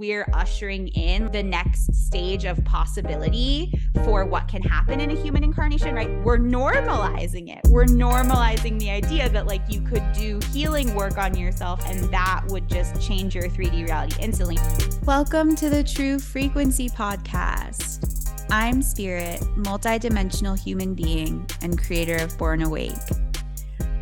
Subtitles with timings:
[0.00, 5.42] we're ushering in the next stage of possibility for what can happen in a human
[5.42, 6.08] incarnation, right?
[6.22, 7.68] We're normalizing it.
[7.68, 12.44] We're normalizing the idea that like you could do healing work on yourself and that
[12.46, 14.56] would just change your 3D reality instantly.
[15.04, 18.30] Welcome to the True Frequency Podcast.
[18.52, 22.92] I'm Spirit, multidimensional human being and creator of Born Awake.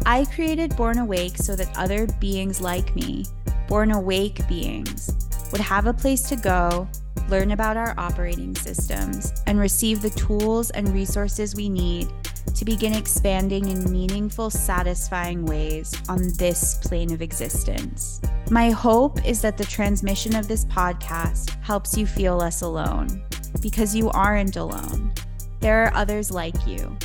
[0.05, 3.25] I created Born Awake so that other beings like me,
[3.67, 6.89] born awake beings, would have a place to go,
[7.29, 12.09] learn about our operating systems, and receive the tools and resources we need
[12.55, 18.21] to begin expanding in meaningful, satisfying ways on this plane of existence.
[18.51, 23.23] My hope is that the transmission of this podcast helps you feel less alone
[23.61, 25.13] because you aren't alone.
[25.61, 26.97] There are others like you,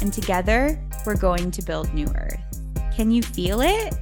[0.00, 2.60] and together we're going to build New Earth.
[2.94, 3.94] Can you feel it?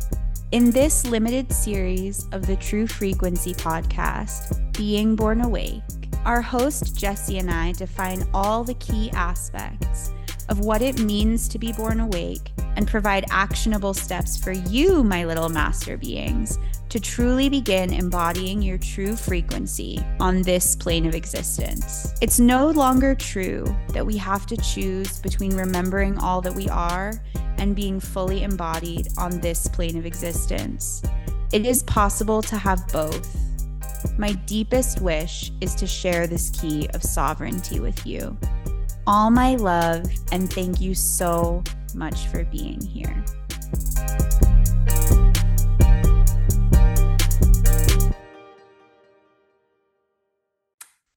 [0.53, 5.83] In this limited series of the True Frequency podcast, Being Born Awake,
[6.25, 10.13] our host Jessie and I define all the key aspects
[10.49, 15.25] of what it means to be born awake and provide actionable steps for you, my
[15.25, 16.59] little master beings,
[16.89, 22.13] to truly begin embodying your true frequency on this plane of existence.
[22.21, 27.13] It's no longer true that we have to choose between remembering all that we are
[27.59, 31.03] and being fully embodied on this plane of existence.
[31.53, 33.37] It is possible to have both.
[34.19, 38.37] My deepest wish is to share this key of sovereignty with you.
[39.09, 41.63] All my love, and thank you so
[41.95, 43.25] much for being here.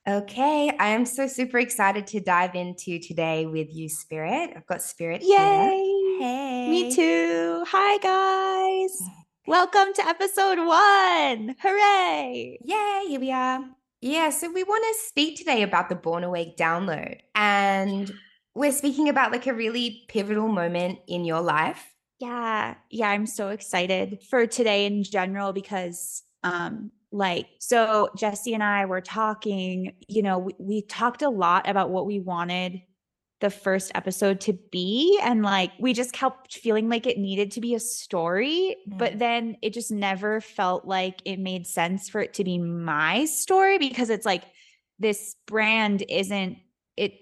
[0.07, 4.51] Okay, I am so super excited to dive into today with you, Spirit.
[4.55, 5.27] I've got Spirit Yay!
[5.29, 6.19] here.
[6.19, 6.69] Hey.
[6.69, 7.63] Me too.
[7.67, 9.01] Hi, guys.
[9.47, 11.55] Welcome to episode one.
[11.59, 12.59] Hooray.
[12.63, 13.78] Yay, here we are.
[14.01, 17.19] Yeah, so we want to speak today about the Born Awake download.
[17.35, 18.11] And
[18.55, 21.93] we're speaking about like a really pivotal moment in your life.
[22.19, 22.75] Yeah.
[22.89, 28.85] Yeah, I'm so excited for today in general because um like so Jessie and I
[28.85, 32.81] were talking, you know, we, we talked a lot about what we wanted
[33.39, 35.19] the first episode to be.
[35.23, 38.97] And like we just kept feeling like it needed to be a story mm.
[38.97, 43.25] but then it just never felt like it made sense for it to be my
[43.25, 44.43] story because it's like
[44.99, 46.57] this brand isn't
[46.97, 47.13] it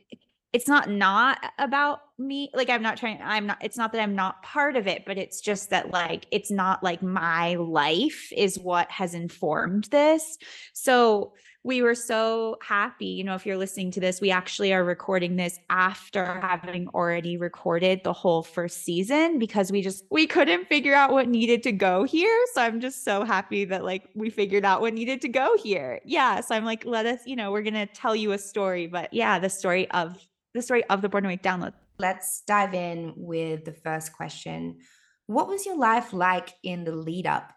[0.54, 2.50] it's not not about me.
[2.54, 5.18] Like i'm not trying i'm not it's not that i'm not part of it but
[5.18, 10.38] it's just that like it's not like my life is what has informed this.
[10.74, 11.34] So
[11.68, 15.36] we were so happy you know if you're listening to this we actually are recording
[15.36, 20.96] this after having already recorded the whole first season because we just we couldn't figure
[20.96, 24.66] out what needed to go here so i'm just so happy that like we figured
[24.66, 27.62] out what needed to go here yeah so i'm like let us you know we're
[27.62, 30.18] gonna tell you a story but yeah the story of
[30.58, 31.74] the story of the Born Awake download.
[32.00, 34.80] Let's dive in with the first question.
[35.28, 37.54] What was your life like in the lead up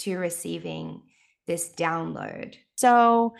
[0.00, 1.02] to receiving
[1.46, 2.56] this download?
[2.76, 3.34] So,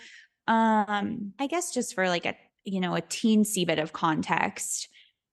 [0.46, 4.88] um, I guess just for like a you know a teensy bit of context,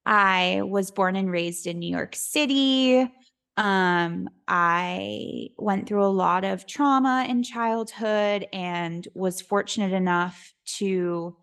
[0.06, 3.12] I was born and raised in New York City.
[3.58, 11.36] Um, I went through a lot of trauma in childhood and was fortunate enough to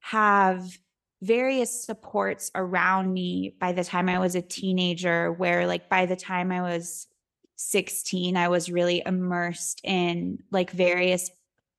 [0.00, 0.78] have
[1.22, 6.16] various supports around me by the time I was a teenager, where like by the
[6.16, 7.06] time I was
[7.56, 11.30] 16, I was really immersed in like various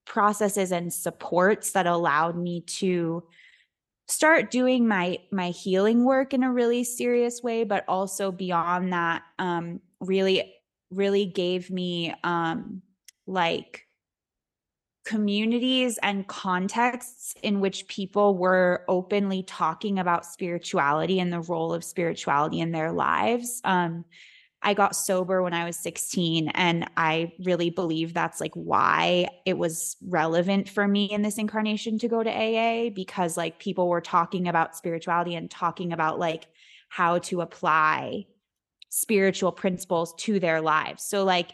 [0.04, 3.24] processes and supports that allowed me to
[4.06, 9.22] start doing my my healing work in a really serious way but also beyond that
[9.38, 10.54] um really
[10.90, 12.80] really gave me um
[13.26, 13.86] like
[15.08, 21.82] communities and contexts in which people were openly talking about spirituality and the role of
[21.82, 23.62] spirituality in their lives.
[23.64, 24.04] Um,
[24.62, 29.56] I got sober when I was 16, and I really believe that's like why it
[29.56, 34.00] was relevant for me in this incarnation to go to AA because like people were
[34.00, 36.46] talking about spirituality and talking about like
[36.88, 38.26] how to apply
[38.88, 41.04] spiritual principles to their lives.
[41.04, 41.52] So, like,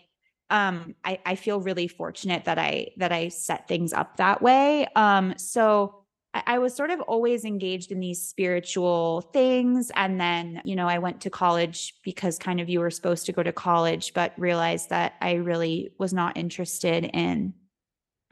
[0.50, 4.86] um I, I feel really fortunate that I that I set things up that way.
[4.94, 6.03] Um so
[6.34, 9.92] I, was sort of always engaged in these spiritual things.
[9.94, 13.32] And then, you know, I went to college because kind of you were supposed to
[13.32, 17.54] go to college, but realized that I really was not interested in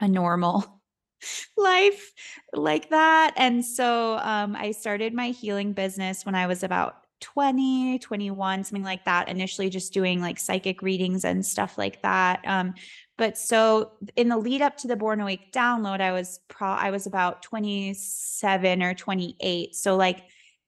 [0.01, 0.81] a normal
[1.57, 2.11] life
[2.51, 3.33] like that.
[3.37, 8.83] And so um, I started my healing business when I was about 20, 21, something
[8.83, 9.29] like that.
[9.29, 12.41] Initially, just doing like psychic readings and stuff like that.
[12.45, 12.73] Um,
[13.17, 16.91] But so in the lead up to the Born Awake download, I was pro I
[16.91, 19.75] was about 27 or 28.
[19.75, 20.23] So like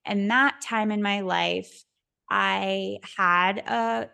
[0.05, 1.83] in that time in my life,
[2.29, 4.09] I had a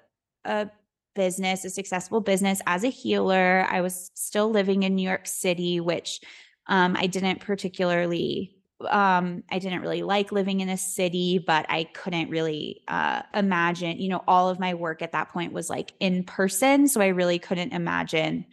[0.45, 0.69] a
[1.13, 3.67] business, a successful business as a healer.
[3.69, 6.21] I was still living in New York City, which
[6.67, 8.55] um, I didn't particularly
[8.89, 13.99] um, I didn't really like living in a city, but I couldn't really uh, imagine,
[13.99, 16.87] you know, all of my work at that point was like in person.
[16.87, 18.45] So I really couldn't imagine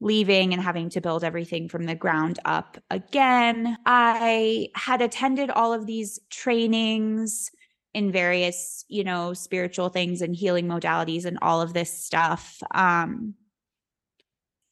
[0.00, 3.78] leaving and having to build everything from the ground up again.
[3.86, 7.50] I had attended all of these trainings
[7.94, 12.62] in various, you know, spiritual things and healing modalities and all of this stuff.
[12.74, 13.34] Um,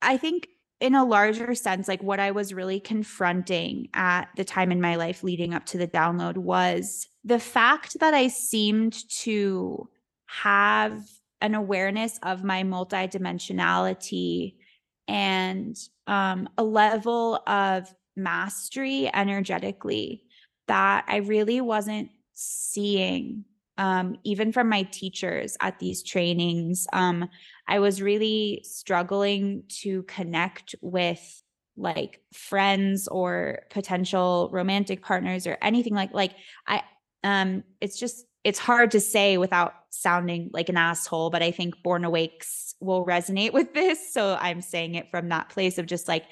[0.03, 0.49] I think
[0.81, 4.97] in a larger sense, like what I was really confronting at the time in my
[4.97, 9.89] life leading up to the download was the fact that I seemed to
[10.27, 11.01] have
[11.41, 14.55] an awareness of my multidimensionality
[15.07, 15.77] and
[16.07, 20.25] um, a level of mastery energetically
[20.67, 23.45] that I really wasn't seeing
[23.77, 26.87] um, even from my teachers at these trainings.
[26.93, 27.29] Um,
[27.67, 31.43] I was really struggling to connect with
[31.77, 36.33] like friends or potential romantic partners or anything like like
[36.69, 36.83] I
[37.25, 41.83] um it's just it's hard to say without sounding like an asshole, but I think
[41.83, 44.13] Born Awakes will resonate with this.
[44.13, 46.25] So I'm saying it from that place of just like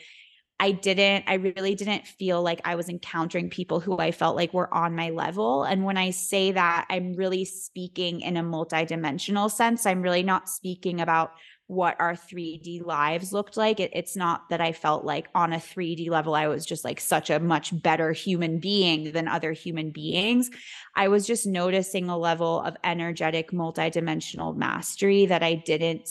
[0.63, 4.55] I didn't, I really didn't feel like I was encountering people who I felt like
[4.55, 5.65] were on my level.
[5.65, 9.87] And when I say that, I'm really speaking in a multidimensional sense.
[9.87, 11.33] I'm really not speaking about
[11.67, 13.81] what our 3D lives looked like.
[13.81, 17.01] It, it's not that I felt like on a 3D level, I was just like
[17.01, 20.49] such a much better human being than other human beings.
[20.95, 26.09] I was just noticing a level of energetic, multidimensional mastery that I didn't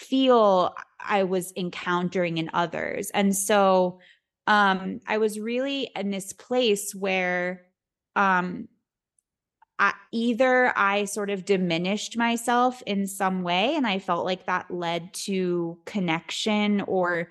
[0.00, 3.10] feel I was encountering in others.
[3.10, 4.00] And so
[4.46, 7.66] um, I was really in this place where
[8.16, 8.68] um,
[9.78, 14.70] I, either I sort of diminished myself in some way, and I felt like that
[14.70, 17.30] led to connection, or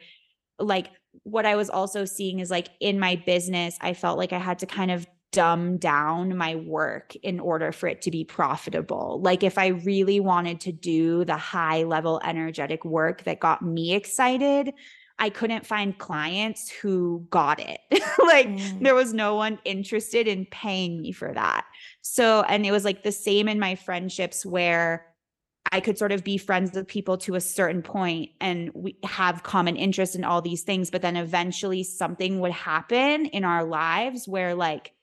[0.60, 0.88] like
[1.24, 4.60] what I was also seeing is like in my business, I felt like I had
[4.60, 9.20] to kind of dumb down my work in order for it to be profitable.
[9.24, 13.94] Like if I really wanted to do the high level energetic work that got me
[13.94, 14.74] excited,
[15.20, 17.80] I couldn't find clients who got it.
[18.26, 18.82] like mm.
[18.82, 21.66] there was no one interested in paying me for that.
[22.02, 25.06] So, and it was like the same in my friendships where
[25.72, 29.44] I could sort of be friends with people to a certain point and we have
[29.44, 30.90] common interest in all these things.
[30.90, 34.94] But then eventually something would happen in our lives where like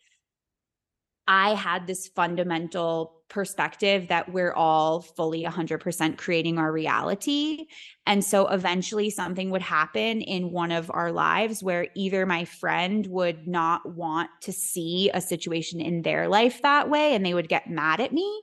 [1.29, 7.67] I had this fundamental perspective that we're all fully 100% creating our reality.
[8.07, 13.05] And so eventually something would happen in one of our lives where either my friend
[13.09, 17.49] would not want to see a situation in their life that way and they would
[17.49, 18.43] get mad at me,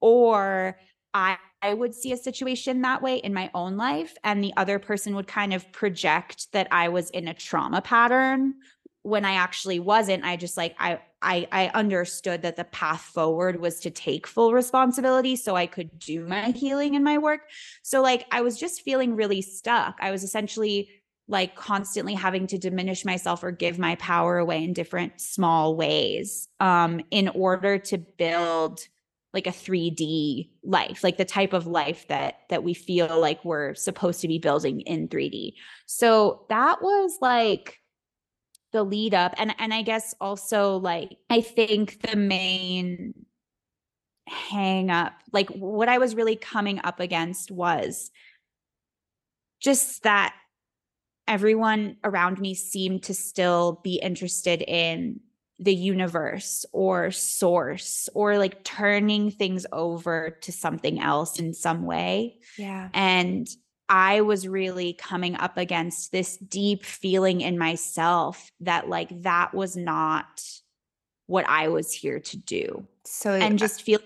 [0.00, 0.78] or
[1.12, 4.78] I, I would see a situation that way in my own life, and the other
[4.78, 8.54] person would kind of project that I was in a trauma pattern
[9.02, 10.24] when I actually wasn't.
[10.24, 14.52] I just like, I, I I understood that the path forward was to take full
[14.52, 17.42] responsibility so I could do my healing and my work.
[17.82, 19.96] So like I was just feeling really stuck.
[20.00, 20.88] I was essentially
[21.28, 26.48] like constantly having to diminish myself or give my power away in different small ways
[26.58, 28.80] um in order to build
[29.32, 33.74] like a 3D life, like the type of life that that we feel like we're
[33.74, 35.52] supposed to be building in 3D.
[35.86, 37.79] So that was like
[38.72, 43.14] the lead up and and I guess also like I think the main
[44.28, 48.10] hang up like what I was really coming up against was
[49.60, 50.34] just that
[51.26, 55.20] everyone around me seemed to still be interested in
[55.60, 62.38] the universe or source or like turning things over to something else in some way.
[62.56, 62.88] Yeah.
[62.94, 63.46] And
[63.90, 69.76] I was really coming up against this deep feeling in myself that like that was
[69.76, 70.42] not
[71.26, 72.86] what I was here to do.
[73.04, 73.98] So and just feel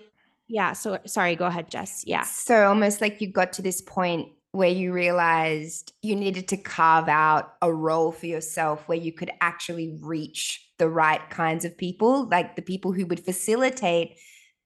[0.47, 2.03] yeah, so sorry, go ahead, Jess.
[2.05, 2.23] Yeah.
[2.23, 7.07] So almost like you got to this point where you realized you needed to carve
[7.07, 12.27] out a role for yourself where you could actually reach the right kinds of people,
[12.29, 14.17] like the people who would facilitate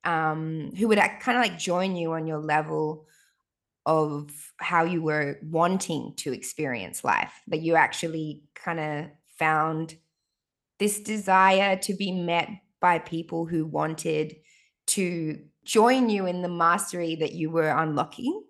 [0.05, 3.05] um who would kind of like join you on your level
[3.85, 9.05] of how you were wanting to experience life, but you actually kind of
[9.37, 9.95] found
[10.79, 14.35] this desire to be met by people who wanted
[14.87, 18.43] to join you in the mastery that you were unlocking.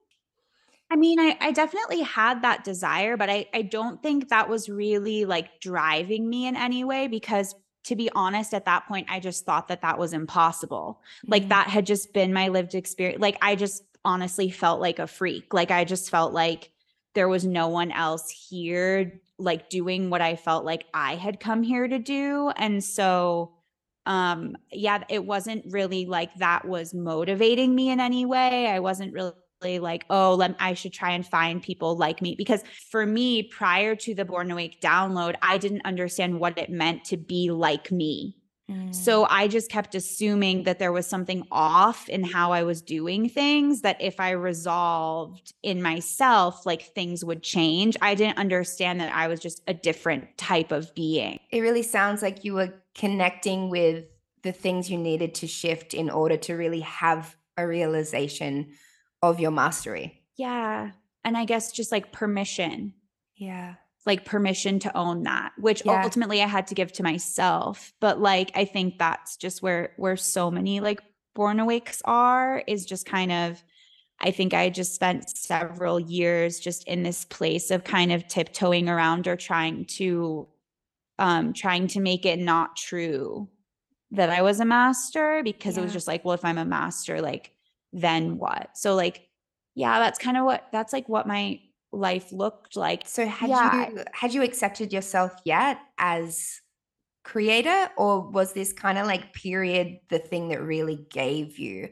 [0.92, 4.70] I mean, I, I definitely had that desire, but I, I don't think that was
[4.70, 7.54] really like driving me in any way because
[7.86, 11.02] to be honest, at that point, I just thought that that was impossible.
[11.02, 11.32] Mm-hmm.
[11.32, 13.22] Like that had just been my lived experience.
[13.22, 15.54] Like I just honestly felt like a freak.
[15.54, 16.72] Like I just felt like
[17.16, 21.64] there was no one else here like doing what I felt like I had come
[21.64, 22.52] here to do.
[22.56, 23.54] And so
[24.06, 28.68] um yeah, it wasn't really like that was motivating me in any way.
[28.68, 32.36] I wasn't really like, oh, let I should try and find people like me.
[32.36, 37.04] Because for me, prior to the Born Awake download, I didn't understand what it meant
[37.06, 38.39] to be like me.
[38.92, 39.28] So mm.
[39.30, 43.82] I just kept assuming that there was something off in how I was doing things,
[43.82, 47.98] that if I resolved in myself, like things would change.
[48.02, 51.40] I didn't understand that I was just a different type of being.
[51.52, 54.06] It really sounds like you were connecting with
[54.44, 58.74] the things you needed to shift in order to really have a realization
[59.22, 60.22] of your mastery.
[60.38, 60.92] Yeah.
[61.26, 62.94] And I guess just like permission.
[63.36, 63.76] Yeah.
[64.06, 66.04] Like permission to own that, which yeah.
[66.04, 67.94] ultimately I had to give to myself.
[68.00, 71.02] But like I think that's just where where so many like
[71.36, 73.64] born awakes are is just kind of
[74.22, 78.90] I think I just spent several years just in this place of kind of tiptoeing
[78.90, 80.48] around or trying to
[81.18, 83.50] um trying to make it not true
[84.12, 85.82] that I was a master because yeah.
[85.82, 87.52] it was just like, well, if I'm a master, like
[87.94, 88.72] then what?
[88.76, 89.28] So like,
[89.76, 91.60] yeah, that's kind of what that's like what my
[91.92, 93.08] life looked like.
[93.08, 93.90] So had yeah.
[93.90, 96.62] you had you accepted yourself yet as
[97.24, 101.90] creator or was this kind of like period the thing that really gave you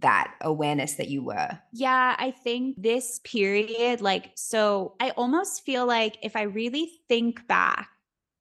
[0.00, 1.58] that awareness that you were?
[1.72, 7.46] Yeah, I think this period like so I almost feel like if I really think
[7.46, 7.88] back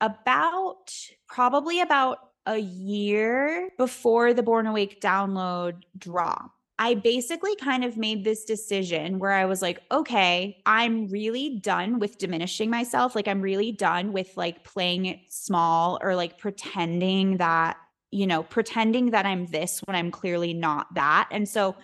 [0.02, 0.92] about
[1.28, 6.52] probably about a year before the Born Awake download drop
[6.84, 11.98] I basically kind of made this decision where I was like, okay, I'm really done
[11.98, 13.16] with diminishing myself.
[13.16, 17.78] Like, I'm really done with like playing it small or like pretending that,
[18.12, 21.30] you know, pretending that I'm this when I'm clearly not that.
[21.32, 21.78] And so,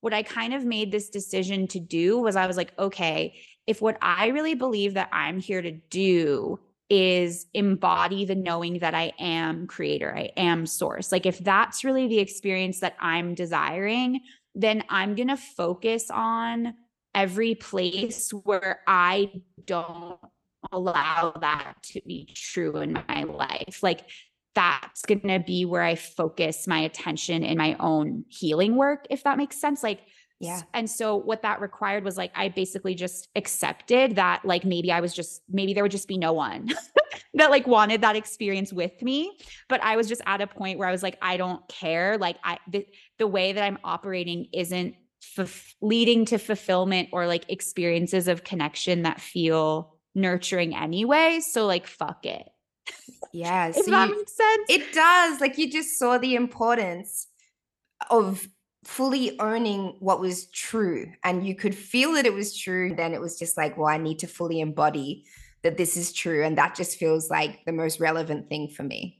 [0.00, 3.34] what I kind of made this decision to do was I was like, okay,
[3.66, 8.94] if what I really believe that I'm here to do is embody the knowing that
[8.94, 11.12] I am creator, I am source.
[11.12, 14.20] Like, if that's really the experience that I'm desiring,
[14.56, 16.74] then I'm going to focus on
[17.14, 20.18] every place where I don't
[20.72, 23.82] allow that to be true in my life.
[23.82, 24.00] Like,
[24.54, 29.22] that's going to be where I focus my attention in my own healing work, if
[29.24, 29.82] that makes sense.
[29.82, 30.00] Like,
[30.38, 30.62] yeah.
[30.74, 35.00] And so what that required was like I basically just accepted that like maybe I
[35.00, 36.68] was just maybe there would just be no one
[37.34, 39.38] that like wanted that experience with me,
[39.68, 42.36] but I was just at a point where I was like I don't care, like
[42.44, 42.86] I the,
[43.18, 44.94] the way that I'm operating isn't
[45.38, 51.86] f- leading to fulfillment or like experiences of connection that feel nurturing anyway, so like
[51.86, 52.46] fuck it.
[53.32, 54.66] Yeah, if that you, makes sense.
[54.68, 55.40] It does.
[55.40, 57.26] Like you just saw the importance
[58.10, 58.46] of
[58.86, 63.20] fully owning what was true and you could feel that it was true then it
[63.20, 65.24] was just like well i need to fully embody
[65.62, 69.15] that this is true and that just feels like the most relevant thing for me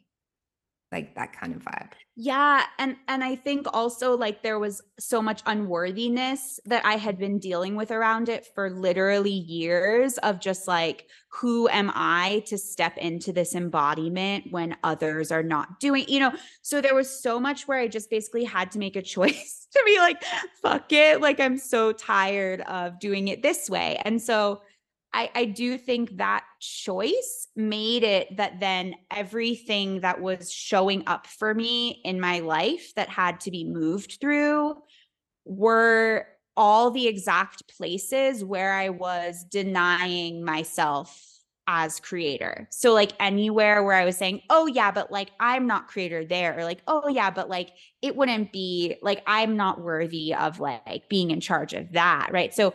[0.93, 1.93] like that kind of vibe.
[2.15, 7.19] Yeah and and i think also like there was so much unworthiness that i had
[7.19, 12.57] been dealing with around it for literally years of just like who am i to
[12.57, 16.33] step into this embodiment when others are not doing you know?
[16.63, 19.83] So there was so much where i just basically had to make a choice to
[19.85, 20.23] be like
[20.63, 24.01] fuck it like i'm so tired of doing it this way.
[24.05, 24.63] And so
[25.17, 31.27] I, I do think that choice made it that then everything that was showing up
[31.27, 34.77] for me in my life that had to be moved through
[35.47, 41.19] were all the exact places where I was denying myself
[41.67, 42.69] as creator.
[42.71, 46.59] So like anywhere where I was saying, "Oh yeah, but like I'm not creator there,"
[46.59, 47.71] or like, "Oh yeah, but like
[48.03, 52.55] it wouldn't be like I'm not worthy of like being in charge of that." Right?
[52.55, 52.75] So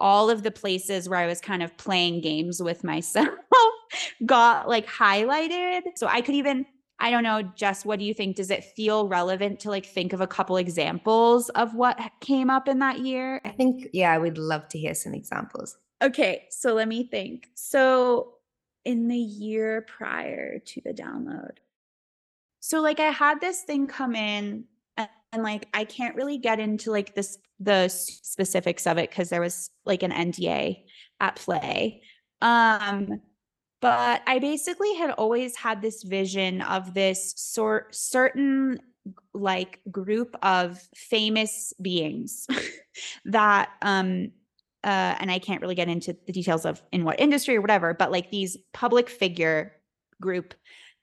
[0.00, 3.28] all of the places where I was kind of playing games with myself
[4.26, 5.82] got like highlighted.
[5.96, 6.66] So I could even,
[6.98, 8.36] I don't know, Jess, what do you think?
[8.36, 12.68] Does it feel relevant to like think of a couple examples of what came up
[12.68, 13.40] in that year?
[13.44, 15.76] I think, yeah, I would love to hear some examples.
[16.02, 16.46] Okay.
[16.50, 17.48] So let me think.
[17.54, 18.34] So
[18.84, 21.58] in the year prior to the download,
[22.60, 24.64] so like I had this thing come in
[25.34, 29.40] and like I can't really get into like this the specifics of it because there
[29.40, 30.84] was like an NDA
[31.20, 32.02] at play.
[32.40, 33.20] Um
[33.80, 38.78] but I basically had always had this vision of this sort certain
[39.34, 42.46] like group of famous beings
[43.26, 44.30] that um
[44.82, 47.94] uh, and I can't really get into the details of in what industry or whatever,
[47.94, 49.72] but like these public figure
[50.20, 50.52] group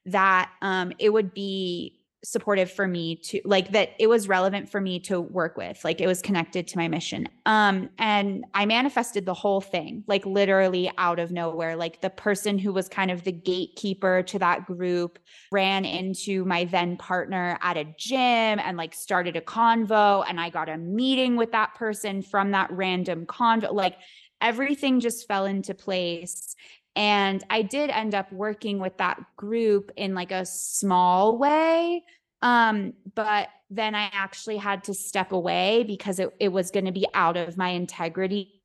[0.05, 4.79] that um, it would be supportive for me to like that it was relevant for
[4.79, 7.27] me to work with like it was connected to my mission.
[7.45, 11.75] Um and i manifested the whole thing like literally out of nowhere.
[11.75, 15.17] Like the person who was kind of the gatekeeper to that group
[15.51, 20.49] ran into my then partner at a gym and like started a convo and i
[20.49, 23.73] got a meeting with that person from that random convo.
[23.73, 23.97] Like
[24.41, 26.55] everything just fell into place
[26.95, 32.03] and I did end up working with that group in like a small way.
[32.41, 36.91] Um, but then I actually had to step away because it, it was going to
[36.91, 38.61] be out of my integrity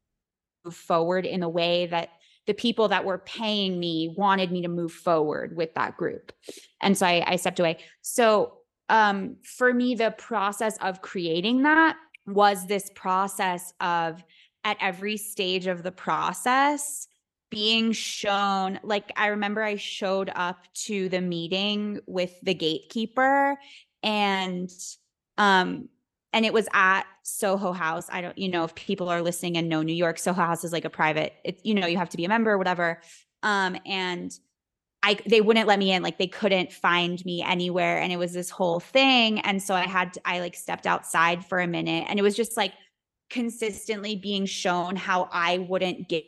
[0.65, 2.11] move forward in a way that
[2.47, 6.33] the people that were paying me wanted me to move forward with that group.
[6.81, 7.79] And so I, I stepped away.
[8.03, 14.23] So um, for me, the process of creating that was this process of
[14.65, 17.07] at every stage of the process,
[17.51, 23.57] being shown like i remember i showed up to the meeting with the gatekeeper
[24.03, 24.71] and
[25.39, 25.89] um
[26.33, 28.09] and it was at soho house.
[28.13, 30.73] I don't you know if people are listening and know new york soho house is
[30.73, 33.01] like a private it's you know you have to be a member or whatever.
[33.43, 34.31] Um and
[35.03, 38.33] I they wouldn't let me in like they couldn't find me anywhere and it was
[38.33, 42.07] this whole thing and so I had to, I like stepped outside for a minute
[42.09, 42.73] and it was just like
[43.31, 46.25] consistently being shown how I wouldn't get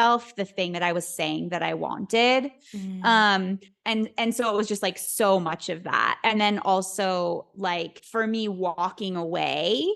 [0.00, 2.50] myself the thing that I was saying that I wanted.
[2.74, 3.04] Mm.
[3.04, 6.18] Um and and so it was just like so much of that.
[6.24, 9.86] And then also like for me walking away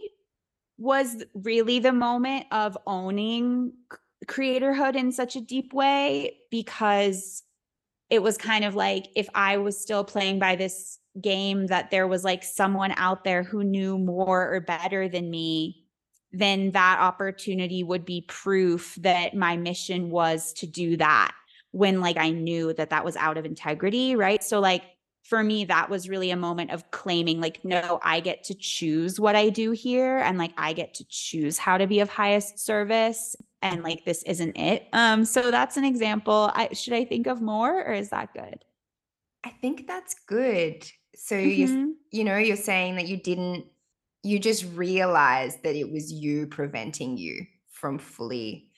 [0.78, 3.72] was really the moment of owning
[4.26, 7.42] creatorhood in such a deep way because
[8.10, 12.08] it was kind of like if I was still playing by this game that there
[12.08, 15.83] was like someone out there who knew more or better than me
[16.34, 21.32] then that opportunity would be proof that my mission was to do that
[21.70, 24.42] when like I knew that that was out of integrity, right?
[24.42, 24.82] So like
[25.24, 29.18] for me that was really a moment of claiming like no, I get to choose
[29.18, 32.58] what I do here and like I get to choose how to be of highest
[32.58, 34.88] service and like this isn't it.
[34.92, 36.50] Um so that's an example.
[36.54, 38.64] I should I think of more or is that good?
[39.44, 40.84] I think that's good.
[41.14, 41.48] So mm-hmm.
[41.48, 43.66] you you know you're saying that you didn't
[44.24, 48.68] you just realized that it was you preventing you from fully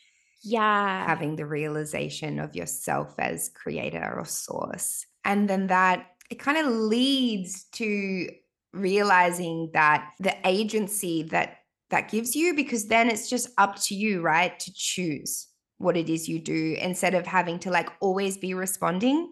[0.42, 1.06] yeah.
[1.06, 5.06] having the realization of yourself as creator or source.
[5.24, 8.28] And then that it kind of leads to
[8.72, 11.59] realizing that the agency that
[11.90, 15.46] that gives you because then it's just up to you right to choose
[15.78, 19.30] what it is you do instead of having to like always be responding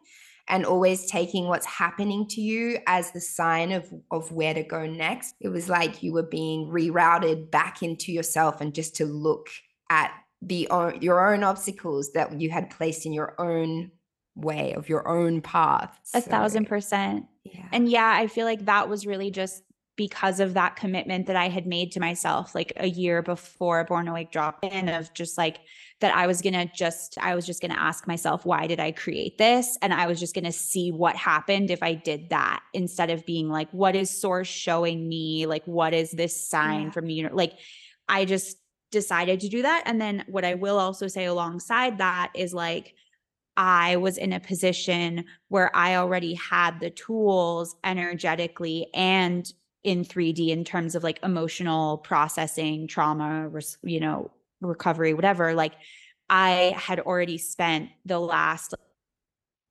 [0.48, 4.86] and always taking what's happening to you as the sign of of where to go
[4.86, 5.34] next.
[5.40, 9.48] It was like you were being rerouted back into yourself and just to look
[9.90, 10.68] at the
[11.00, 13.90] your own obstacles that you had placed in your own
[14.34, 15.98] way of your own path.
[16.14, 17.26] A so, thousand percent.
[17.44, 17.68] Yeah.
[17.72, 19.62] and yeah i feel like that was really just
[19.96, 24.08] because of that commitment that I had made to myself like a year before Born
[24.08, 25.60] Awake dropped in of just like
[26.00, 28.80] that I was going to just I was just going to ask myself why did
[28.80, 29.78] I create this?
[29.82, 33.24] And I was just going to see what happened if I did that instead of
[33.24, 35.46] being like what is source showing me?
[35.46, 36.90] Like what is this sign yeah.
[36.90, 37.52] from the universe like
[38.08, 38.58] I just
[38.90, 39.84] decided to do that.
[39.86, 42.94] And then what I will also say alongside that is like
[43.56, 49.50] I was in a position where I already had the tools energetically and
[49.84, 53.50] in 3D in terms of like emotional processing, trauma,
[53.82, 55.54] you know, recovery, whatever.
[55.54, 55.74] Like
[56.28, 58.74] I had already spent the last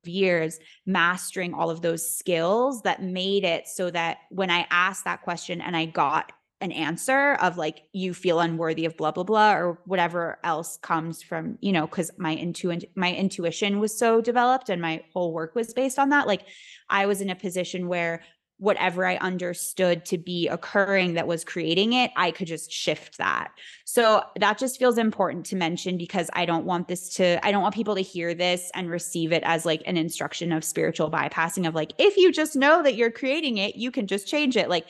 [0.06, 5.24] years mastering all of those skills that made it so that when I asked that
[5.24, 9.54] question and I got an answer of like you feel unworthy of blah blah blah
[9.54, 14.70] or whatever else comes from you know because my intuition my intuition was so developed
[14.70, 16.46] and my whole work was based on that like
[16.90, 18.22] i was in a position where
[18.64, 23.52] whatever I understood to be occurring that was creating it, I could just shift that.
[23.84, 27.62] So that just feels important to mention because I don't want this to, I don't
[27.62, 31.68] want people to hear this and receive it as like an instruction of spiritual bypassing
[31.68, 34.70] of like, if you just know that you're creating it, you can just change it.
[34.70, 34.86] Like,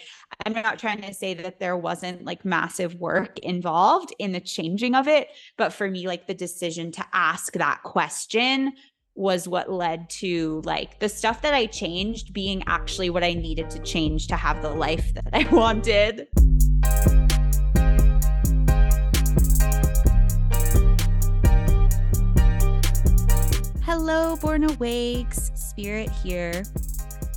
[0.46, 4.94] I'm not trying to say that there wasn't like massive work involved in the changing
[4.94, 5.30] of it.
[5.58, 8.74] But for me, like the decision to ask that question
[9.16, 13.70] was what led to like the stuff that I changed being actually what I needed
[13.72, 16.28] to change to have the life that I wanted.
[23.84, 26.64] Hello, Born Awakes, Spirit here.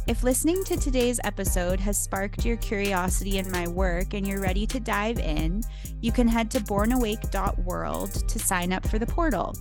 [0.07, 4.67] If listening to today's episode has sparked your curiosity in my work and you're ready
[4.69, 5.63] to dive in,
[6.01, 9.55] you can head to bornawake.world to sign up for the portal.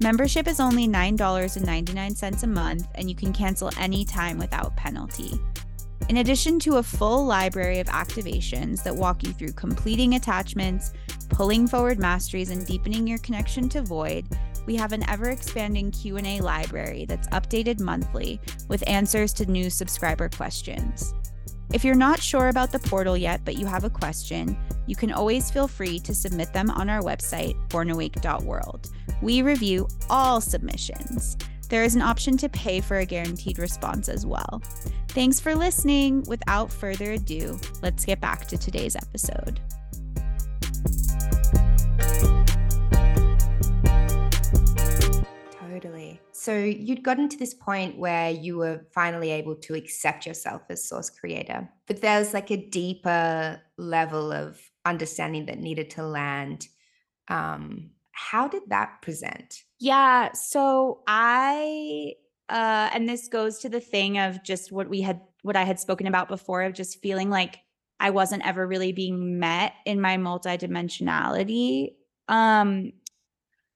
[0.00, 5.40] Membership is only $9.99 a month, and you can cancel anytime without penalty.
[6.08, 10.92] In addition to a full library of activations that walk you through completing attachments,
[11.30, 14.26] pulling forward masteries, and deepening your connection to void,
[14.66, 21.14] we have an ever-expanding Q&A library that's updated monthly with answers to new subscriber questions.
[21.72, 25.12] If you're not sure about the portal yet but you have a question, you can
[25.12, 28.90] always feel free to submit them on our website, bornawake.world.
[29.22, 31.36] We review all submissions.
[31.68, 34.62] There is an option to pay for a guaranteed response as well.
[35.08, 36.22] Thanks for listening.
[36.28, 39.60] Without further ado, let's get back to today's episode.
[45.60, 46.20] Totally.
[46.44, 50.86] So you'd gotten to this point where you were finally able to accept yourself as
[50.86, 56.68] source creator, but there's like a deeper level of understanding that needed to land.
[57.28, 59.62] Um, how did that present?
[59.80, 60.32] Yeah.
[60.32, 62.12] So I,
[62.50, 65.80] uh, and this goes to the thing of just what we had, what I had
[65.80, 67.60] spoken about before of just feeling like
[67.98, 71.94] I wasn't ever really being met in my multidimensionality.
[72.28, 72.92] Um,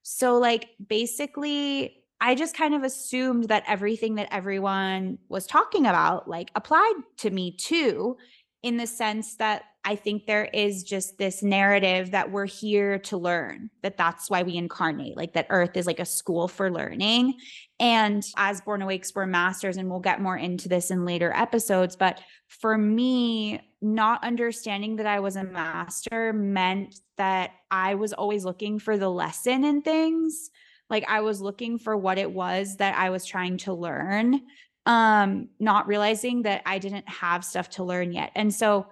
[0.03, 6.29] so like basically I just kind of assumed that everything that everyone was talking about
[6.29, 8.17] like applied to me too
[8.63, 13.17] in the sense that I think there is just this narrative that we're here to
[13.17, 17.35] learn, that that's why we incarnate, like that Earth is like a school for learning.
[17.81, 21.97] And as Born Awakes, we're masters, and we'll get more into this in later episodes.
[21.97, 28.45] But for me, not understanding that I was a master meant that I was always
[28.45, 30.51] looking for the lesson in things.
[30.91, 34.41] Like I was looking for what it was that I was trying to learn
[34.87, 38.33] um not realizing that I didn't have stuff to learn yet.
[38.35, 38.87] And so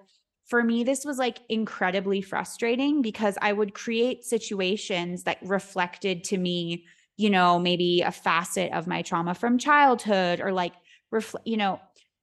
[0.46, 6.38] for me this was like incredibly frustrating because I would create situations that reflected to
[6.38, 6.84] me,
[7.16, 10.74] you know, maybe a facet of my trauma from childhood or like
[11.12, 11.80] refl- you know,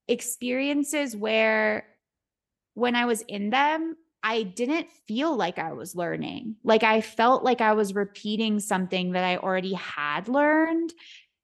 [0.08, 1.88] experiences where
[2.76, 6.56] when I was in them, I didn't feel like I was learning.
[6.64, 10.94] Like I felt like I was repeating something that I already had learned.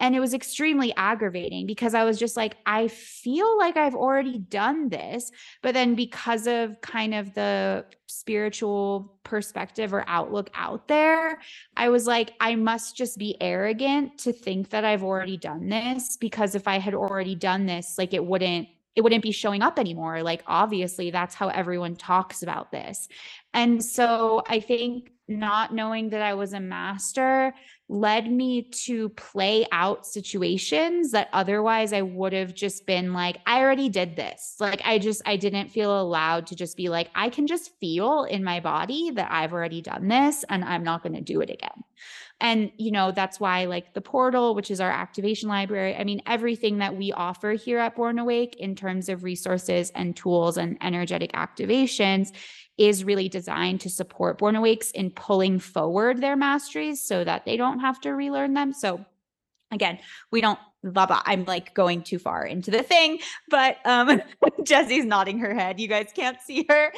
[0.01, 4.39] And it was extremely aggravating because I was just like, I feel like I've already
[4.39, 5.29] done this.
[5.61, 11.39] But then because of kind of the spiritual perspective or outlook out there,
[11.75, 16.15] I was like, I must just be arrogant to think that I've already done this
[16.15, 19.79] because if I had already done this, like it wouldn't it wouldn't be showing up
[19.79, 20.23] anymore.
[20.23, 23.07] Like, obviously, that's how everyone talks about this.
[23.53, 27.53] And so I think not knowing that I was a master
[27.89, 33.61] led me to play out situations that otherwise I would have just been like, I
[33.61, 34.55] already did this.
[34.59, 38.25] Like, I just, I didn't feel allowed to just be like, I can just feel
[38.25, 41.49] in my body that I've already done this and I'm not going to do it
[41.49, 41.83] again.
[42.39, 46.21] And, you know, that's why, like, the portal, which is our activation library, I mean,
[46.25, 50.77] everything that we offer here at Born Awake in terms of resources and tools and
[50.79, 52.31] energetic activations
[52.79, 57.57] is really designed to support Born Awakes in pulling forward their masteries so that they
[57.57, 58.73] don't have to relearn them.
[58.73, 59.05] So,
[59.71, 59.99] again,
[60.31, 61.21] we don't blah blah.
[61.25, 64.21] I'm like going too far into the thing, but um
[64.63, 65.79] Jessie's nodding her head.
[65.79, 66.93] You guys can't see her.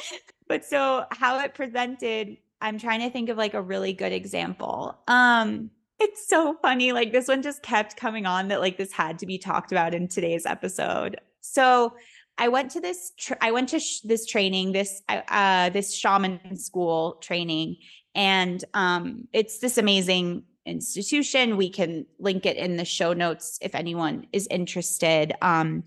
[0.48, 4.96] But so how it presented I'm trying to think of like a really good example.
[5.08, 6.92] Um, it's so funny.
[6.92, 9.94] Like this one just kept coming on that like this had to be talked about
[9.94, 11.20] in today's episode.
[11.40, 11.94] So
[12.38, 13.12] I went to this.
[13.40, 17.76] I went to sh- this training, this uh, uh, this shaman school training,
[18.14, 21.56] and um, it's this amazing institution.
[21.56, 25.32] We can link it in the show notes if anyone is interested.
[25.42, 25.84] Um,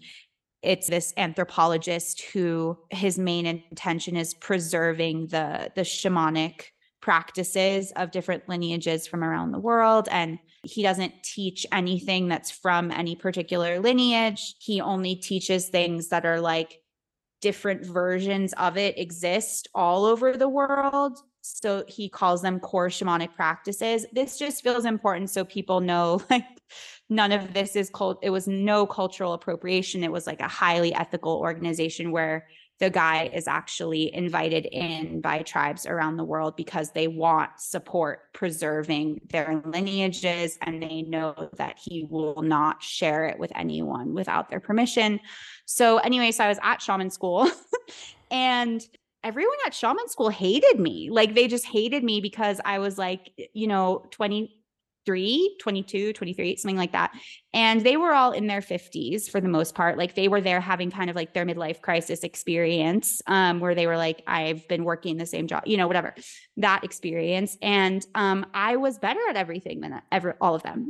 [0.61, 6.71] it's this anthropologist who his main intention is preserving the the shamanic
[7.05, 12.89] practices of different lineages from around the world and he doesn't teach anything that's from
[12.89, 14.55] any particular lineage.
[14.57, 16.81] He only teaches things that are like
[17.41, 21.19] different versions of it exist all over the world.
[21.41, 24.07] So he calls them core shamanic practices.
[24.11, 26.47] This just feels important so people know like
[27.07, 30.03] none of this is cult it was no cultural appropriation.
[30.03, 32.47] It was like a highly ethical organization where
[32.79, 38.33] the guy is actually invited in by tribes around the world because they want support
[38.33, 44.49] preserving their lineages and they know that he will not share it with anyone without
[44.49, 45.19] their permission.
[45.65, 47.49] So, anyway, so I was at shaman school
[48.31, 48.85] and
[49.23, 51.09] everyone at shaman school hated me.
[51.09, 54.53] Like they just hated me because I was like, you know, 20
[55.05, 57.11] 23, 22, 23, something like that.
[57.53, 59.97] And they were all in their 50s for the most part.
[59.97, 63.87] Like they were there having kind of like their midlife crisis experience um, where they
[63.87, 66.15] were like, I've been working the same job, you know, whatever
[66.57, 67.57] that experience.
[67.61, 70.89] And um, I was better at everything than ever, all of them.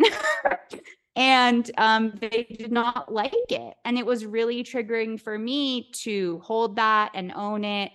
[1.16, 3.74] and um, they did not like it.
[3.84, 7.92] And it was really triggering for me to hold that and own it.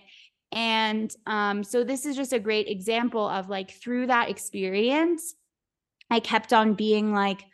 [0.51, 5.33] And um, so this is just a great example of like through that experience,
[6.11, 7.45] I kept on being like,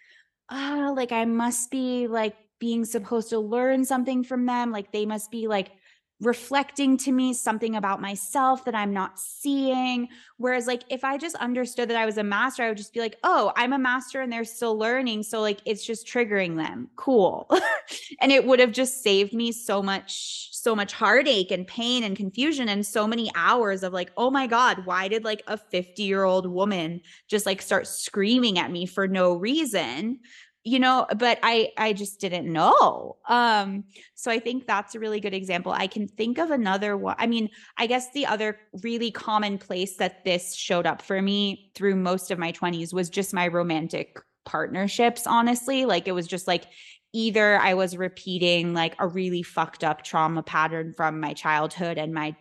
[0.49, 4.71] ah, oh, like I must be like being supposed to learn something from them.
[4.71, 5.71] Like they must be like
[6.19, 10.09] reflecting to me something about myself that I'm not seeing.
[10.37, 12.99] Whereas, like, if I just understood that I was a master, I would just be
[12.99, 15.23] like, oh, I'm a master and they're still learning.
[15.23, 16.89] So, like, it's just triggering them.
[16.95, 17.49] Cool.
[18.21, 22.15] and it would have just saved me so much, so much heartache and pain and
[22.15, 26.01] confusion and so many hours of like, oh my God, why did like a 50
[26.03, 30.19] year old woman just like start screaming at me for no reason?
[30.67, 33.15] You know but i i just didn't know.
[33.27, 35.71] Um so i think that's a really good example.
[35.71, 39.97] I can think of another one i mean i guess the other really common place
[39.97, 44.17] that this showed up for me through most of my 20s was just my romantic
[44.45, 45.85] partnerships honestly.
[45.85, 46.65] Like it was just like
[47.13, 52.13] either i was repeating like a really fucked up trauma pattern from my childhood and
[52.13, 52.35] my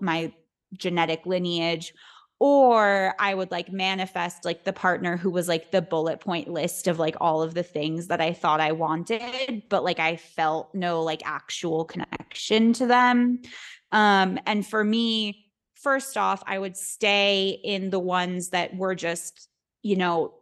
[0.00, 0.32] my
[0.74, 1.92] genetic lineage
[2.42, 6.88] or I would like manifest like the partner who was like the bullet point list
[6.88, 10.74] of like all of the things that I thought I wanted, but like I felt
[10.74, 13.42] no like actual connection to them.
[13.92, 19.48] Um, and for me, first off, I would stay in the ones that were just,
[19.82, 20.34] you know,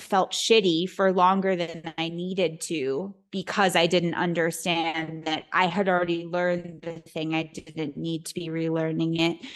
[0.00, 5.88] felt shitty for longer than I needed to because I didn't understand that I had
[5.88, 7.36] already learned the thing.
[7.36, 9.46] I didn't need to be relearning it.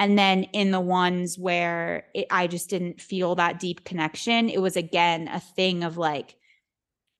[0.00, 4.62] And then in the ones where it, I just didn't feel that deep connection, it
[4.62, 6.36] was again a thing of like,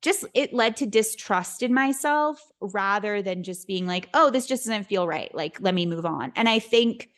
[0.01, 4.65] just it led to distrust in myself rather than just being like, oh, this just
[4.65, 5.33] doesn't feel right.
[5.35, 6.33] Like, let me move on.
[6.37, 7.11] And I think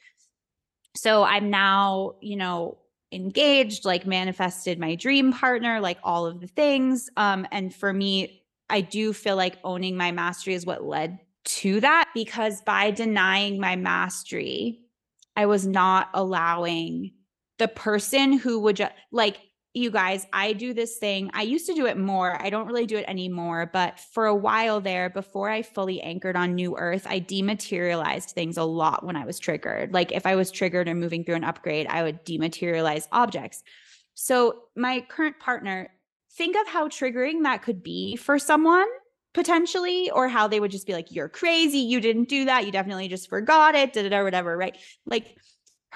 [0.97, 1.23] so.
[1.23, 2.79] I'm now, you know,
[3.13, 7.09] engaged, like manifested my dream partner, like all of the things.
[7.17, 11.79] Um, and for me, I do feel like owning my mastery is what led to
[11.81, 14.82] that because by denying my mastery,
[15.37, 17.13] I was not allowing
[17.59, 19.41] the person who would just like
[19.75, 21.31] you guys, I do this thing.
[21.33, 22.41] I used to do it more.
[22.41, 23.71] I don't really do it anymore.
[23.73, 28.59] But for a while there, before I fully anchored on New Earth, I dematerialized things
[28.59, 29.95] a lot when I was triggered.
[29.95, 33.63] Like if I was triggered or moving through an upgrade, I would dematerialize objects.
[34.15, 35.91] So my current partner,
[36.37, 38.89] think of how triggering that could be for someone
[39.35, 41.79] potentially, or how they would just be like, you're crazy.
[41.79, 42.67] You didn't do that.
[42.67, 44.77] You definitely just forgot it, did it or whatever, right?
[45.07, 45.37] Like,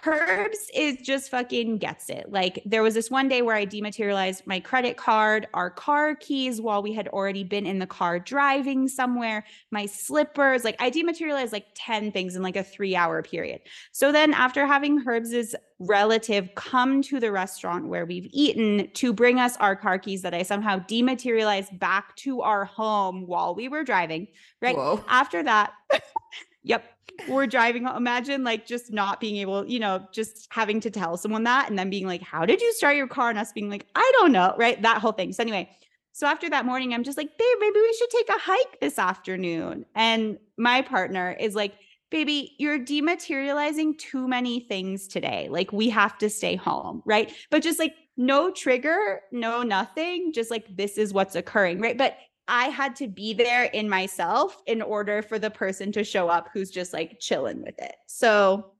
[0.05, 2.31] Herbs is just fucking gets it.
[2.31, 6.61] Like there was this one day where I dematerialized my credit card, our car keys
[6.61, 10.65] while we had already been in the car driving somewhere, my slippers.
[10.65, 13.63] Like I dematerialized like 10 things in like a three hour period.
[13.93, 19.39] So then after having Herbs's relative come to the restaurant where we've eaten to bring
[19.39, 23.85] us our car keys that I somehow dematerialized back to our home while we were
[23.85, 24.29] driving,
[24.61, 24.77] right?
[24.77, 25.05] Whoa.
[25.09, 25.73] After that,
[26.63, 26.96] yep
[27.29, 31.45] we're driving imagine like just not being able you know just having to tell someone
[31.45, 33.31] that and then being like how did you start your car?
[33.31, 34.81] And us being like i don't know right?
[34.83, 35.33] That whole thing.
[35.33, 35.71] So anyway
[36.13, 38.99] so after that morning i'm just like babe maybe we should take a hike this
[38.99, 39.85] afternoon.
[39.95, 41.75] And my partner is like
[42.11, 45.49] baby you're dematerializing too many things today.
[45.51, 47.33] Like we have to stay home right?
[47.51, 51.99] But just like no trigger no nothing just like this is what's occurring right?
[51.99, 52.17] But
[52.49, 56.49] I had to be there in myself in order for the person to show up
[56.53, 57.97] who's just like chilling with it.
[58.07, 58.73] So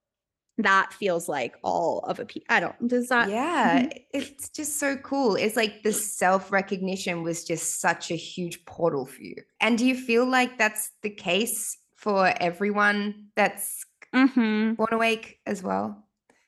[0.59, 2.45] that feels like all of a piece.
[2.49, 3.29] I don't, does that?
[3.29, 3.99] Yeah, mm-hmm.
[4.13, 5.37] it's just so cool.
[5.37, 9.37] It's like the self recognition was just such a huge portal for you.
[9.61, 14.75] And do you feel like that's the case for everyone that's mm-hmm.
[14.75, 16.05] born awake as well?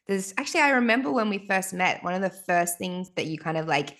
[0.06, 3.38] There's actually, I remember when we first met, one of the first things that you
[3.38, 3.98] kind of like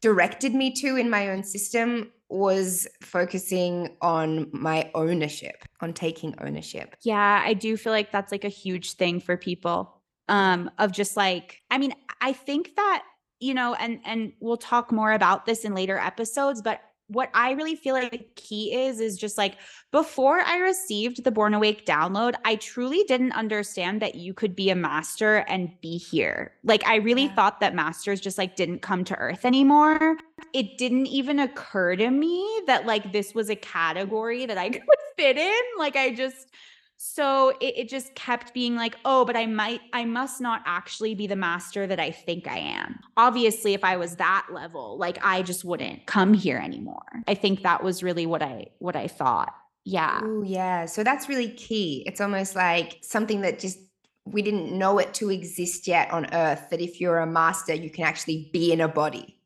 [0.00, 6.96] directed me to in my own system was focusing on my ownership, on taking ownership.
[7.02, 9.92] Yeah, I do feel like that's like a huge thing for people.
[10.28, 13.04] Um of just like I mean, I think that
[13.38, 17.52] you know and and we'll talk more about this in later episodes, but what I
[17.52, 19.56] really feel like the key is is just like
[19.92, 24.70] before I received the Born Awake download, I truly didn't understand that you could be
[24.70, 26.52] a master and be here.
[26.64, 27.34] Like I really yeah.
[27.34, 30.16] thought that masters just like didn't come to earth anymore.
[30.52, 34.82] It didn't even occur to me that like this was a category that I could
[35.16, 35.62] fit in.
[35.78, 36.48] Like I just
[36.96, 41.14] so it, it, just kept being like oh but i might i must not actually
[41.14, 42.98] be the master that i think i am.
[43.16, 47.22] Obviously if i was that level like i just wouldn't come here anymore.
[47.28, 49.54] I think that was really what i what i thought.
[49.84, 50.20] Yeah.
[50.22, 50.86] Oh yeah.
[50.86, 52.02] So that's really key.
[52.06, 53.78] It's almost like something that just
[54.24, 57.90] we didn't know it to exist yet on earth that if you're a master you
[57.90, 59.38] can actually be in a body.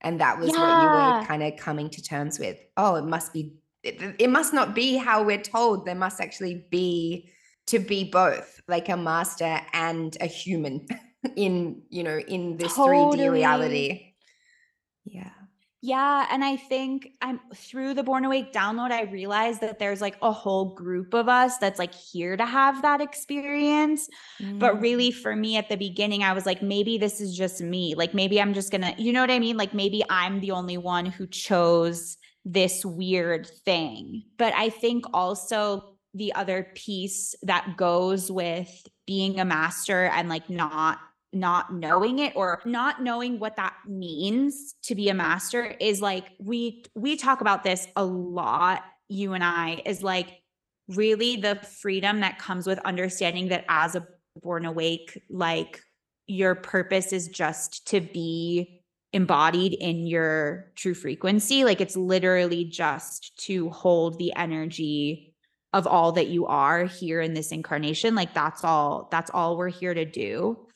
[0.00, 0.58] And that was yeah.
[0.60, 0.88] what you
[1.20, 2.56] were kind of coming to terms with.
[2.76, 6.66] Oh it must be it, it must not be how we're told there must actually
[6.70, 7.30] be
[7.66, 10.86] to be both like a master and a human
[11.36, 13.18] in you know in this totally.
[13.18, 14.14] 3d reality
[15.04, 15.30] yeah
[15.80, 16.26] yeah.
[16.30, 20.32] And I think I'm through the Born Awake download, I realized that there's like a
[20.32, 24.08] whole group of us that's like here to have that experience.
[24.42, 24.58] Mm.
[24.58, 27.94] But really, for me at the beginning, I was like, maybe this is just me.
[27.94, 29.56] Like, maybe I'm just gonna, you know what I mean?
[29.56, 32.16] Like, maybe I'm the only one who chose
[32.48, 34.24] this weird thing.
[34.38, 40.48] But I think also the other piece that goes with being a master and like
[40.48, 40.98] not
[41.30, 46.24] not knowing it or not knowing what that means to be a master is like
[46.40, 50.40] we we talk about this a lot you and I is like
[50.88, 54.06] really the freedom that comes with understanding that as a
[54.40, 55.82] born awake like
[56.26, 58.77] your purpose is just to be
[59.12, 65.34] embodied in your true frequency like it's literally just to hold the energy
[65.72, 69.68] of all that you are here in this incarnation like that's all that's all we're
[69.68, 70.66] here to do.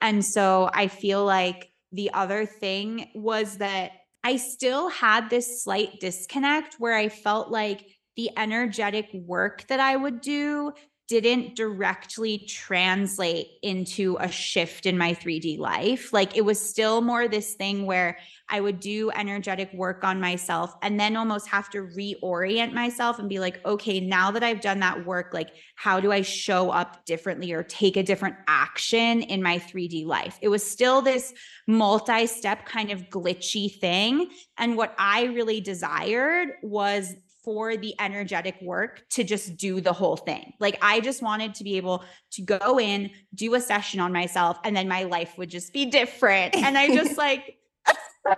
[0.00, 6.00] And so I feel like the other thing was that I still had this slight
[6.00, 10.72] disconnect where I felt like the energetic work that I would do
[11.08, 16.12] didn't directly translate into a shift in my 3D life.
[16.12, 20.74] Like it was still more this thing where I would do energetic work on myself
[20.82, 24.80] and then almost have to reorient myself and be like, okay, now that I've done
[24.80, 29.42] that work, like, how do I show up differently or take a different action in
[29.42, 30.38] my 3D life?
[30.42, 31.34] It was still this
[31.66, 34.28] multi step kind of glitchy thing.
[34.58, 37.14] And what I really desired was
[37.46, 40.52] for the energetic work to just do the whole thing.
[40.58, 44.58] Like I just wanted to be able to go in, do a session on myself,
[44.64, 46.56] and then my life would just be different.
[46.56, 47.58] And I just like,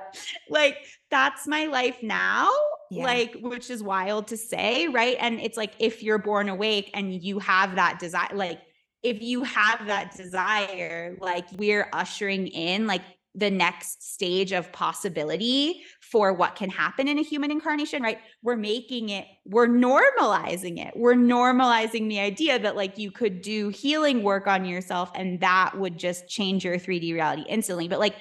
[0.51, 0.77] like
[1.11, 2.51] that's my life now.
[2.91, 3.05] Yeah.
[3.05, 5.17] Like, which is wild to say, right?
[5.19, 8.61] And it's like if you're born awake and you have that desire, like
[9.03, 13.03] if you have that desire, like we're ushering in like
[13.35, 18.19] the next stage of possibility for what can happen in a human incarnation, right?
[18.43, 20.95] We're making it, we're normalizing it.
[20.97, 25.79] We're normalizing the idea that like you could do healing work on yourself and that
[25.79, 27.87] would just change your 3D reality instantly.
[27.87, 28.17] But like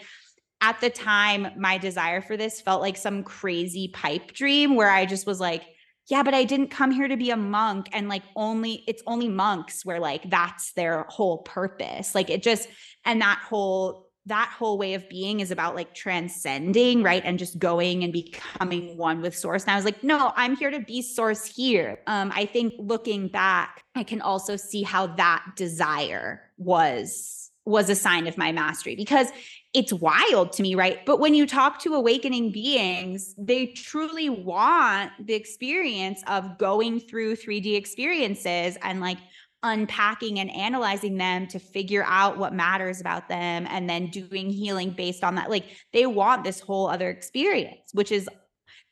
[0.61, 5.05] at the time, my desire for this felt like some crazy pipe dream where I
[5.05, 5.63] just was like,
[6.07, 9.27] yeah, but I didn't come here to be a monk and like only it's only
[9.27, 12.15] monks where like that's their whole purpose.
[12.15, 12.69] Like it just
[13.05, 17.23] and that whole that whole way of being is about like transcending, right?
[17.25, 19.63] And just going and becoming one with source.
[19.63, 21.99] And I was like, no, I'm here to be source here.
[22.07, 27.95] Um, I think looking back, I can also see how that desire was was a
[27.95, 29.27] sign of my mastery because
[29.73, 31.05] it's wild to me, right?
[31.05, 37.35] But when you talk to awakening beings, they truly want the experience of going through
[37.35, 39.17] 3D experiences and like
[39.63, 44.91] unpacking and analyzing them to figure out what matters about them and then doing healing
[44.91, 45.49] based on that.
[45.49, 48.29] Like they want this whole other experience which is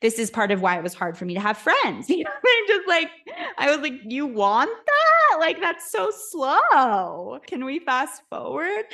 [0.01, 2.09] this is part of why it was hard for me to have friends.
[2.15, 3.09] You know i'm just like
[3.57, 5.39] i was like you want that?
[5.39, 7.39] Like that's so slow.
[7.45, 8.85] Can we fast forward?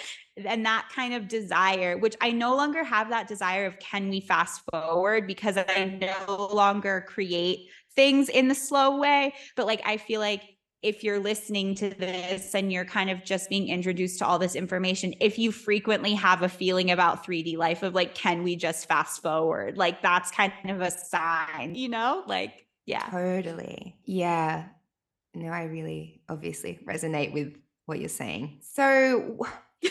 [0.44, 4.22] And that kind of desire which i no longer have that desire of can we
[4.22, 5.28] fast forward?
[5.28, 9.34] because i no longer create things in the slow way.
[9.56, 10.44] But like i feel like
[10.82, 14.56] if you're listening to this and you're kind of just being introduced to all this
[14.56, 18.88] information, if you frequently have a feeling about 3D life of like, can we just
[18.88, 19.78] fast forward?
[19.78, 22.24] Like, that's kind of a sign, you know?
[22.26, 23.08] Like, yeah.
[23.12, 23.96] Totally.
[24.06, 24.66] Yeah.
[25.36, 28.60] No, I really obviously resonate with what you're saying.
[28.62, 29.46] So,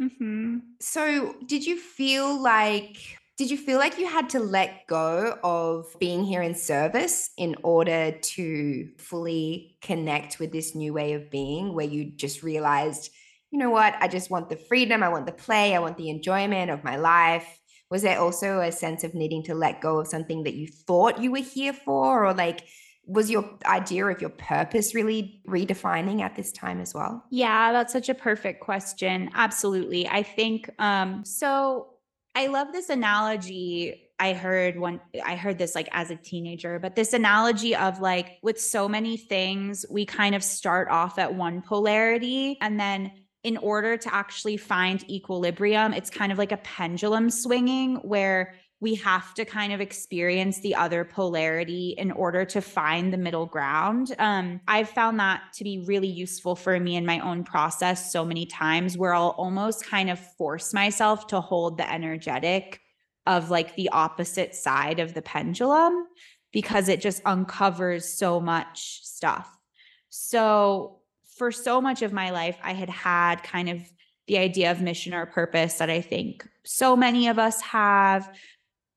[0.00, 0.58] mm-hmm.
[0.80, 5.86] so did you feel like did you feel like you had to let go of
[5.98, 11.72] being here in service in order to fully connect with this new way of being
[11.72, 13.10] where you just realized,
[13.50, 16.10] you know what, I just want the freedom, I want the play, I want the
[16.10, 17.48] enjoyment of my life?
[17.90, 21.22] Was there also a sense of needing to let go of something that you thought
[21.22, 22.26] you were here for?
[22.26, 22.66] Or like,
[23.06, 27.24] was your idea of your purpose really redefining at this time as well?
[27.30, 29.30] Yeah, that's such a perfect question.
[29.32, 30.06] Absolutely.
[30.06, 31.94] I think um so
[32.34, 36.94] I love this analogy I heard one, I heard this like as a teenager, but
[36.94, 41.62] this analogy of like with so many things, we kind of start off at one
[41.62, 43.12] polarity and then
[43.42, 48.94] in order to actually find equilibrium, it's kind of like a pendulum swinging where we
[48.94, 54.14] have to kind of experience the other polarity in order to find the middle ground.
[54.18, 58.24] Um, I've found that to be really useful for me in my own process so
[58.24, 62.80] many times where I'll almost kind of force myself to hold the energetic
[63.26, 66.06] of like the opposite side of the pendulum
[66.50, 69.56] because it just uncovers so much stuff.
[70.08, 70.96] So,
[71.36, 73.80] for so much of my life, I had had kind of
[74.26, 78.30] the idea of mission or purpose that I think so many of us have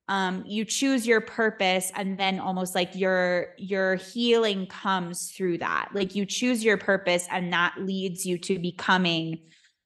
[0.10, 5.90] um you choose your purpose and then almost like your your healing comes through that
[5.94, 9.40] like you choose your purpose and that leads you to becoming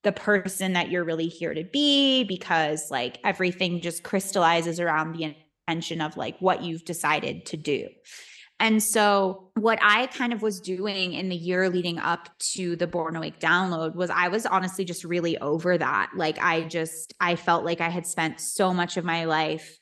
[0.04, 5.36] the person that you're really here to be because like everything just crystallizes around the
[5.68, 7.88] intention of like what you've decided to do
[8.60, 12.88] and so, what I kind of was doing in the year leading up to the
[12.88, 16.10] Born Awake download was I was honestly just really over that.
[16.16, 19.78] Like, I just, I felt like I had spent so much of my life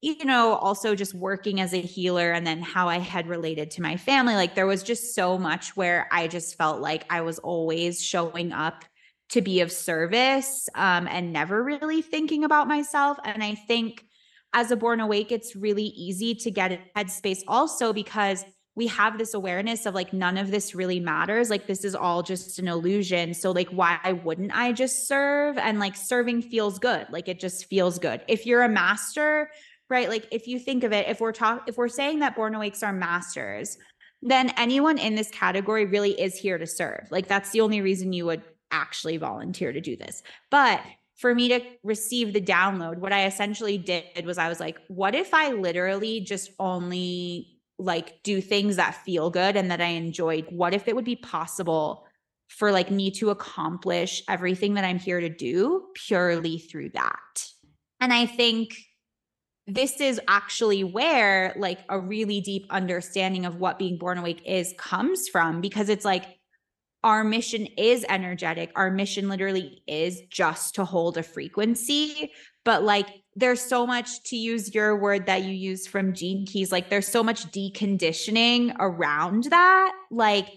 [0.00, 3.82] you know, also just working as a healer and then how I had related to
[3.82, 4.34] my family.
[4.34, 8.52] Like there was just so much where I just felt like I was always showing
[8.52, 8.84] up
[9.30, 13.18] to be of service um, and never really thinking about myself.
[13.24, 14.04] And I think
[14.52, 18.44] as a born awake, it's really easy to get in headspace also because
[18.78, 22.22] we have this awareness of like none of this really matters like this is all
[22.22, 27.04] just an illusion so like why wouldn't i just serve and like serving feels good
[27.10, 29.50] like it just feels good if you're a master
[29.90, 30.08] right?
[30.08, 32.82] Like if you think of it, if we're talking, if we're saying that born awakes
[32.82, 33.78] are masters,
[34.22, 37.06] then anyone in this category really is here to serve.
[37.10, 40.22] Like that's the only reason you would actually volunteer to do this.
[40.50, 40.80] But
[41.16, 45.14] for me to receive the download, what I essentially did was I was like, what
[45.14, 50.46] if I literally just only like do things that feel good and that I enjoyed?
[50.50, 52.06] What if it would be possible
[52.48, 57.46] for like me to accomplish everything that I'm here to do purely through that?
[58.00, 58.74] And I think
[59.68, 64.74] this is actually where like a really deep understanding of what being born awake is
[64.78, 66.24] comes from because it's like
[67.04, 68.72] our mission is energetic.
[68.74, 72.32] Our mission literally is just to hold a frequency.
[72.64, 76.72] But like there's so much to use your word that you use from gene keys
[76.72, 80.48] like there's so much deconditioning around that like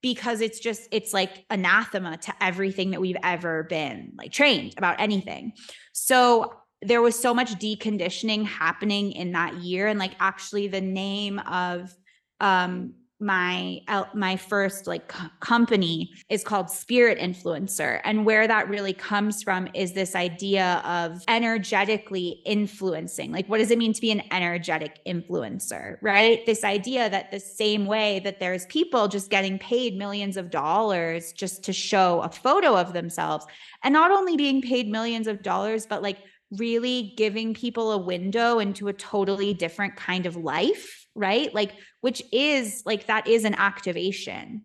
[0.00, 5.00] because it's just it's like anathema to everything that we've ever been like trained about
[5.00, 5.52] anything.
[5.92, 9.86] So there was so much deconditioning happening in that year.
[9.86, 11.94] And like actually the name of
[12.40, 13.82] um my
[14.14, 18.00] my first like company is called spirit influencer.
[18.02, 23.30] And where that really comes from is this idea of energetically influencing.
[23.30, 26.46] Like what does it mean to be an energetic influencer right?
[26.46, 31.32] This idea that the same way that there's people just getting paid millions of dollars
[31.32, 33.44] just to show a photo of themselves
[33.84, 36.18] and not only being paid millions of dollars but like
[36.50, 41.54] really giving people a window into a totally different kind of life, right?
[41.54, 44.62] Like, which is like that is an activation.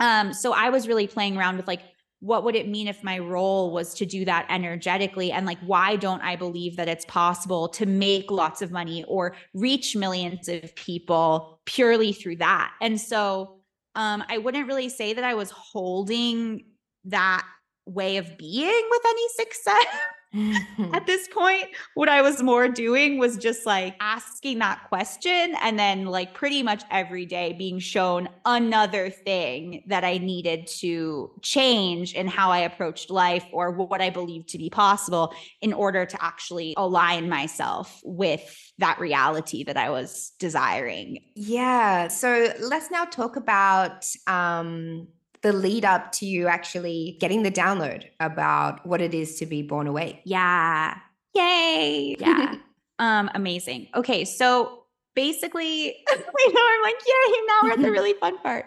[0.00, 1.82] Um, so I was really playing around with like,
[2.20, 5.30] what would it mean if my role was to do that energetically?
[5.30, 9.36] And like, why don't I believe that it's possible to make lots of money or
[9.54, 12.72] reach millions of people purely through that?
[12.80, 13.60] And so
[13.94, 16.64] um, I wouldn't really say that I was holding
[17.04, 17.46] that
[17.86, 19.86] way of being with any success.
[20.92, 21.64] At this point,
[21.94, 26.62] what I was more doing was just like asking that question and then, like, pretty
[26.62, 32.60] much every day being shown another thing that I needed to change in how I
[32.60, 38.00] approached life or what I believed to be possible in order to actually align myself
[38.04, 41.20] with that reality that I was desiring.
[41.34, 42.08] Yeah.
[42.08, 45.08] So let's now talk about um
[45.42, 49.62] the lead up to you actually getting the download about what it is to be
[49.62, 50.20] born awake.
[50.24, 50.96] Yeah.
[51.34, 52.16] Yay.
[52.18, 52.54] Yeah.
[52.98, 53.88] um, amazing.
[53.94, 54.24] Okay.
[54.24, 54.84] So
[55.14, 58.66] basically, you know, I'm like, yay, now we're at the really fun part.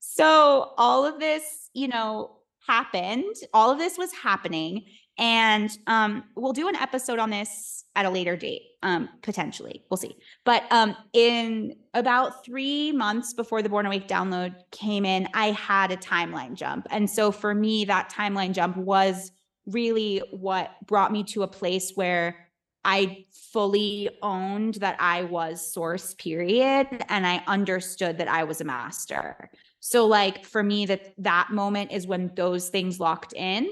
[0.00, 2.36] So all of this, you know,
[2.66, 3.34] happened.
[3.52, 4.84] All of this was happening.
[5.18, 9.84] And um, we'll do an episode on this at a later date, um, potentially.
[9.90, 10.16] We'll see.
[10.44, 15.92] But um, in about three months before the Born Awake download came in, I had
[15.92, 16.86] a timeline jump.
[16.90, 19.30] And so for me, that timeline jump was
[19.66, 22.48] really what brought me to a place where
[22.84, 26.88] I fully owned that I was source, period.
[27.08, 29.50] And I understood that I was a master.
[29.78, 33.68] So, like, for me, that that moment is when those things locked in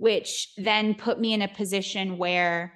[0.00, 2.72] which then put me in a position where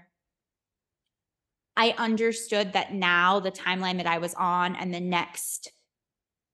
[1.74, 5.72] I understood that now the timeline that I was on and the next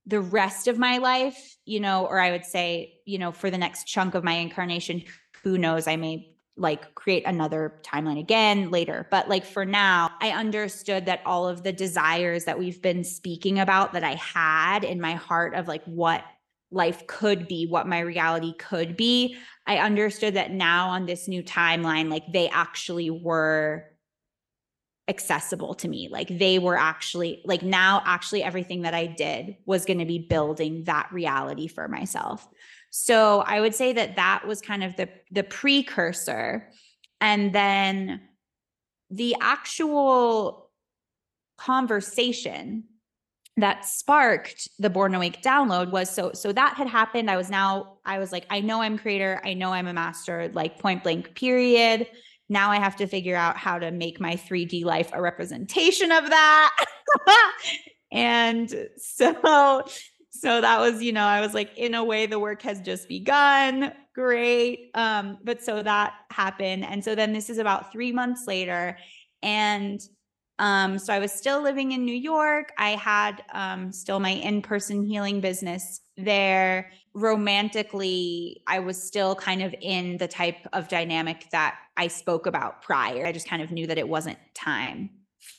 [0.06, 3.58] the rest of my life, you know, or I would say, you know, for the
[3.58, 5.02] next chunk of my incarnation,
[5.42, 9.08] who knows, I may like create another timeline again later.
[9.10, 13.58] But like for now, I understood that all of the desires that we've been speaking
[13.58, 16.24] about that I had in my heart of like what
[16.70, 21.42] life could be, what my reality could be, I understood that now on this new
[21.42, 23.86] timeline, like they actually were
[25.08, 26.08] accessible to me.
[26.10, 30.18] Like they were actually, like now, actually, everything that I did was going to be
[30.18, 32.48] building that reality for myself.
[32.90, 36.70] So I would say that that was kind of the the precursor,
[37.20, 38.20] and then
[39.10, 40.70] the actual
[41.58, 42.84] conversation
[43.56, 47.98] that sparked the born awake download was so so that had happened i was now
[48.06, 51.34] i was like i know i'm creator i know i'm a master like point blank
[51.34, 52.06] period
[52.50, 56.28] now I have to figure out how to make my 3D life a representation of
[56.28, 56.84] that.
[58.12, 59.84] and so
[60.32, 63.08] so that was, you know, I was like in a way the work has just
[63.08, 63.92] begun.
[64.14, 64.90] Great.
[64.94, 68.98] Um but so that happened and so then this is about 3 months later
[69.42, 70.00] and
[70.60, 72.72] um, so I was still living in New York.
[72.76, 76.92] I had um, still my in person healing business there.
[77.14, 82.82] Romantically, I was still kind of in the type of dynamic that I spoke about
[82.82, 83.26] prior.
[83.26, 85.08] I just kind of knew that it wasn't time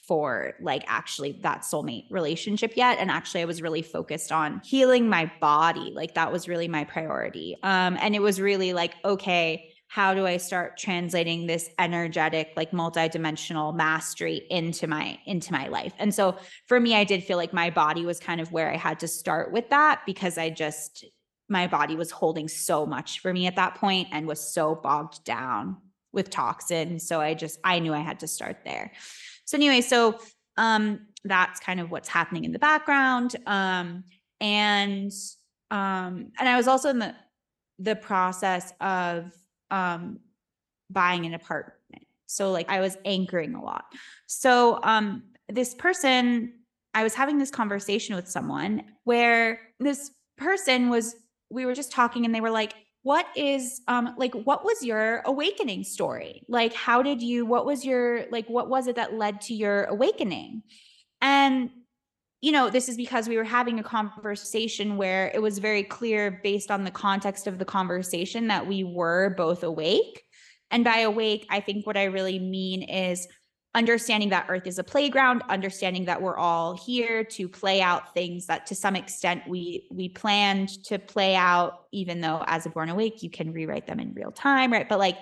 [0.08, 5.10] for like actually that soulmate relationship yet and actually I was really focused on healing
[5.10, 9.71] my body like that was really my priority um and it was really like okay
[9.92, 15.92] how do I start translating this energetic, like multidimensional mastery into my into my life?
[16.00, 16.38] And so
[16.68, 19.08] for me, I did feel like my body was kind of where I had to
[19.10, 21.04] start with that because I just
[21.50, 25.26] my body was holding so much for me at that point and was so bogged
[25.26, 25.76] down
[26.14, 27.06] with toxins.
[27.06, 28.94] So I just I knew I had to start there.
[29.44, 30.22] So anyway, so
[30.56, 33.36] um that's kind of what's happening in the background.
[33.46, 34.06] Um
[34.40, 35.12] and
[35.70, 37.14] um and I was also in the
[37.78, 39.34] the process of
[39.72, 40.20] um,
[40.90, 42.06] buying an apartment.
[42.28, 43.86] So like I was anchoring a lot.
[44.28, 46.54] So um, this person,
[46.94, 51.16] I was having this conversation with someone where this person was,
[51.50, 55.24] we were just talking and they were like, what is um like what was your
[55.26, 59.42] awakening story like how did you what was your like what was it that led
[59.42, 60.62] to your awakening
[61.20, 61.72] and
[62.42, 66.42] you know, this is because we were having a conversation where it was very clear
[66.44, 70.24] based on the context of the conversation that we were both awake.
[70.72, 73.28] And by awake, I think what I really mean is
[73.76, 78.48] understanding that earth is a playground understanding that we're all here to play out things
[78.48, 82.90] that to some extent we we planned to play out even though as a born
[82.90, 85.18] awake you can rewrite them in real time right but like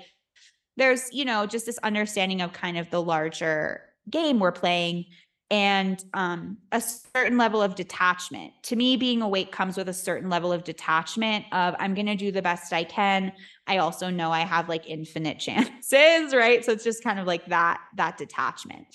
[0.78, 5.06] there's you know just this understanding of kind of the larger game we're playing
[5.52, 8.54] and um, a certain level of detachment.
[8.64, 12.16] To me, being awake comes with a certain level of detachment of I'm going to
[12.16, 13.32] do the best I can.
[13.66, 16.64] I also know I have like infinite chances, right?
[16.64, 18.86] So it's just kind of like that that detachment.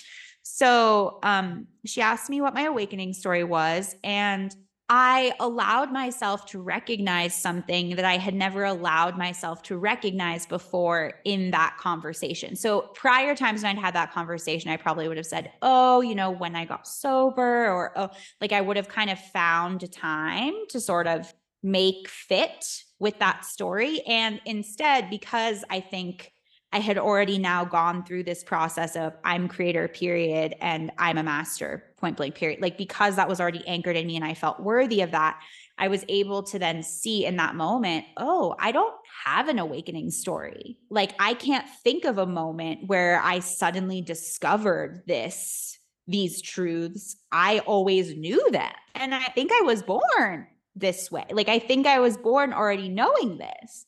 [0.43, 4.55] So um, she asked me what my awakening story was, and
[4.87, 11.13] I allowed myself to recognize something that I had never allowed myself to recognize before
[11.25, 12.55] in that conversation.
[12.55, 16.13] So, prior times when I'd had that conversation, I probably would have said, Oh, you
[16.13, 18.09] know, when I got sober, or oh,
[18.39, 21.33] like I would have kind of found time to sort of
[21.63, 24.01] make fit with that story.
[24.01, 26.31] And instead, because I think
[26.71, 31.23] I had already now gone through this process of I'm creator, period, and I'm a
[31.23, 32.61] master, point blank, period.
[32.61, 35.39] Like because that was already anchored in me and I felt worthy of that,
[35.77, 38.93] I was able to then see in that moment, oh, I don't
[39.25, 40.77] have an awakening story.
[40.89, 47.17] Like I can't think of a moment where I suddenly discovered this, these truths.
[47.31, 48.77] I always knew that.
[48.93, 51.25] And I think I was born this way.
[51.31, 53.85] Like I think I was born already knowing this.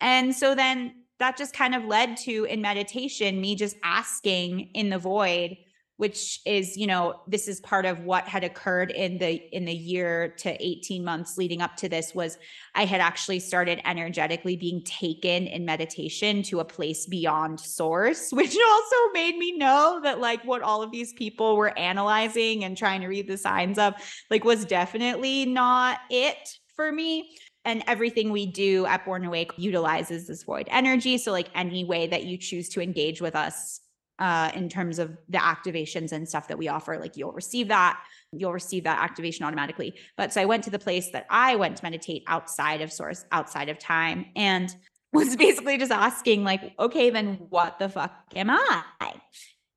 [0.00, 4.90] And so then that just kind of led to in meditation me just asking in
[4.90, 5.56] the void
[5.96, 9.74] which is you know this is part of what had occurred in the in the
[9.74, 12.38] year to 18 months leading up to this was
[12.74, 18.56] i had actually started energetically being taken in meditation to a place beyond source which
[18.56, 23.00] also made me know that like what all of these people were analyzing and trying
[23.00, 23.94] to read the signs of
[24.30, 27.30] like was definitely not it for me
[27.64, 31.18] and everything we do at Born Awake utilizes this void energy.
[31.18, 33.80] So, like any way that you choose to engage with us
[34.18, 38.00] uh, in terms of the activations and stuff that we offer, like you'll receive that.
[38.32, 39.94] You'll receive that activation automatically.
[40.16, 43.24] But so I went to the place that I went to meditate outside of source,
[43.32, 44.74] outside of time, and
[45.12, 48.82] was basically just asking, like, okay, then what the fuck am I?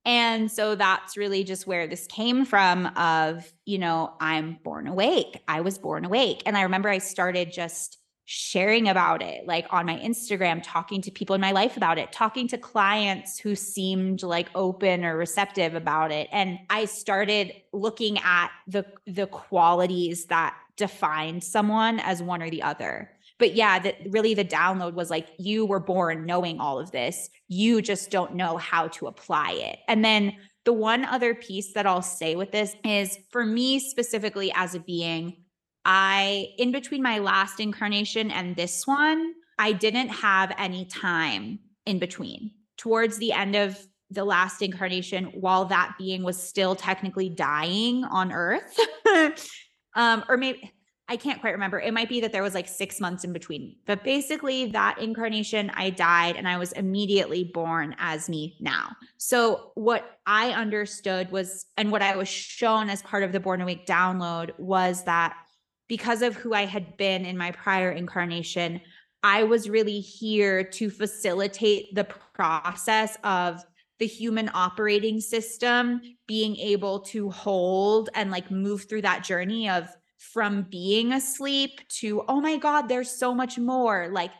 [0.09, 5.39] And so that's really just where this came from of, you know, I'm born awake.
[5.47, 6.41] I was born awake.
[6.47, 7.98] And I remember I started just
[8.31, 12.11] sharing about it, like on my Instagram, talking to people in my life about it,
[12.11, 16.29] talking to clients who seemed like open or receptive about it.
[16.31, 22.61] And I started looking at the the qualities that defined someone as one or the
[22.61, 23.09] other.
[23.39, 27.31] But yeah, that really the download was like you were born knowing all of this.
[27.47, 29.79] You just don't know how to apply it.
[29.87, 34.51] And then the one other piece that I'll say with this is for me specifically
[34.53, 35.37] as a being,
[35.91, 41.97] I, in between my last incarnation and this one, I didn't have any time in
[41.97, 42.51] between.
[42.77, 43.75] Towards the end of
[44.11, 48.79] the last incarnation, while that being was still technically dying on Earth,
[49.95, 50.71] um, or maybe
[51.07, 51.79] I can't quite remember.
[51.79, 53.77] It might be that there was like six months in between.
[53.87, 58.95] But basically, that incarnation, I died and I was immediately born as me now.
[59.17, 63.59] So, what I understood was, and what I was shown as part of the Born
[63.59, 65.35] Awake download was that
[65.89, 68.79] because of who I had been in my prior incarnation,
[69.21, 73.61] I was really here to facilitate the process of
[73.97, 79.89] the human operating system being able to hold and like move through that journey of
[80.17, 84.07] from being asleep to, oh my God, there's so much more.
[84.09, 84.31] Like,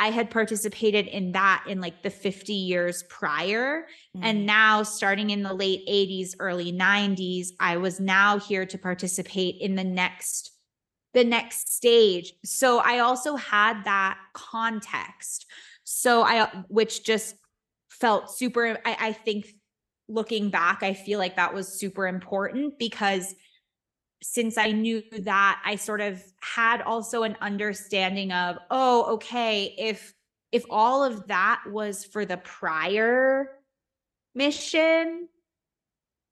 [0.00, 3.86] I had participated in that in like the 50 years prior.
[4.16, 4.20] Mm.
[4.22, 9.56] And now, starting in the late 80s, early 90s, I was now here to participate
[9.60, 10.52] in the next
[11.18, 12.32] the next stage.
[12.44, 15.46] So I also had that context.
[15.82, 17.34] So I, which just
[17.90, 19.48] felt super, I, I think
[20.08, 23.34] looking back, I feel like that was super important because
[24.22, 30.14] since I knew that, I sort of had also an understanding of, oh, okay, if
[30.50, 33.50] if all of that was for the prior
[34.34, 35.28] mission,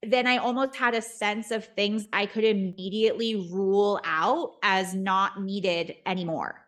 [0.02, 5.42] then I almost had a sense of things I could immediately rule out as not
[5.42, 6.62] needed anymore.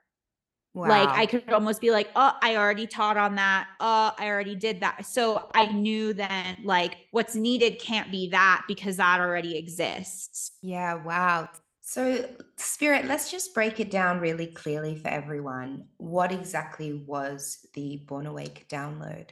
[0.74, 0.88] Wow.
[0.88, 3.68] Like I could almost be like, oh, I already taught on that.
[3.80, 5.06] Oh, I already did that.
[5.06, 10.52] So I knew then like what's needed can't be that because that already exists.
[10.62, 11.48] Yeah, wow.
[11.80, 15.86] So, Spirit, let's just break it down really clearly for everyone.
[15.96, 19.30] What exactly was the Born Awake download?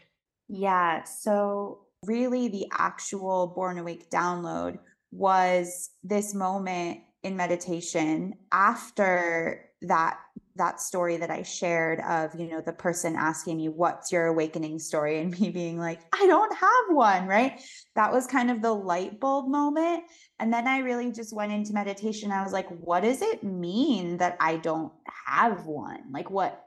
[0.49, 1.05] Yeah.
[1.05, 4.79] So, really the actual Born Awake download
[5.11, 10.19] was this moment in meditation after that
[10.57, 14.79] that story that I shared of, you know, the person asking me, what's your awakening
[14.79, 15.21] story?
[15.21, 17.61] And me being like, I don't have one, right?
[17.95, 20.05] That was kind of the light bulb moment.
[20.39, 22.33] And then I really just went into meditation.
[22.33, 24.93] I was like, what does it mean that I don't
[25.27, 26.11] have one?
[26.11, 26.66] Like, what,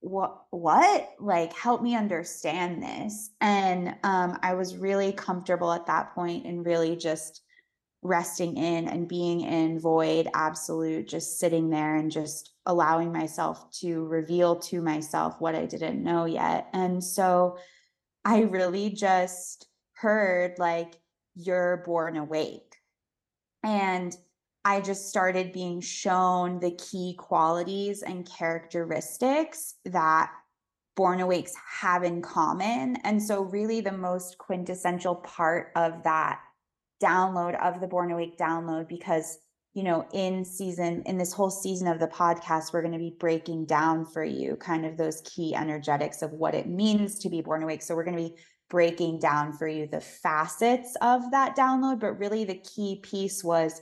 [0.00, 1.10] what what?
[1.18, 3.30] Like help me understand this.
[3.40, 7.42] And um i was really comfortable at that point and really just
[8.02, 14.06] resting in and being in void absolute just sitting there and just allowing myself to
[14.06, 16.68] reveal to myself what i didn't know yet.
[16.72, 17.58] And so
[18.24, 20.94] i really just heard like
[21.34, 22.76] you're born awake.
[23.62, 24.16] And
[24.64, 30.30] I just started being shown the key qualities and characteristics that
[30.96, 32.96] born awakes have in common.
[33.04, 36.40] And so, really, the most quintessential part of that
[37.02, 39.38] download of the born awake download, because
[39.72, 43.14] you know, in season, in this whole season of the podcast, we're going to be
[43.20, 47.40] breaking down for you kind of those key energetics of what it means to be
[47.40, 47.80] born awake.
[47.80, 48.36] So, we're going to be
[48.68, 51.98] breaking down for you the facets of that download.
[52.00, 53.80] But really, the key piece was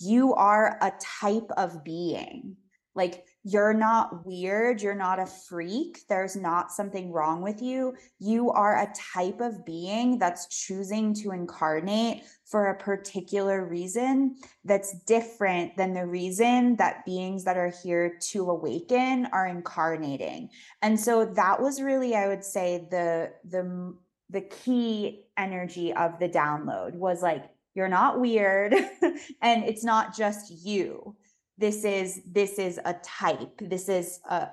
[0.00, 2.56] you are a type of being.
[2.94, 4.82] Like you're not weird.
[4.82, 6.00] You're not a freak.
[6.08, 7.94] There's not something wrong with you.
[8.18, 14.98] You are a type of being that's choosing to incarnate for a particular reason that's
[15.06, 20.50] different than the reason that beings that are here to awaken are incarnating.
[20.82, 23.94] And so that was really, I would say, the, the,
[24.28, 27.44] the key energy of the download was like
[27.78, 28.74] you're not weird
[29.40, 31.14] and it's not just you.
[31.58, 33.60] This is this is a type.
[33.60, 34.48] This is a,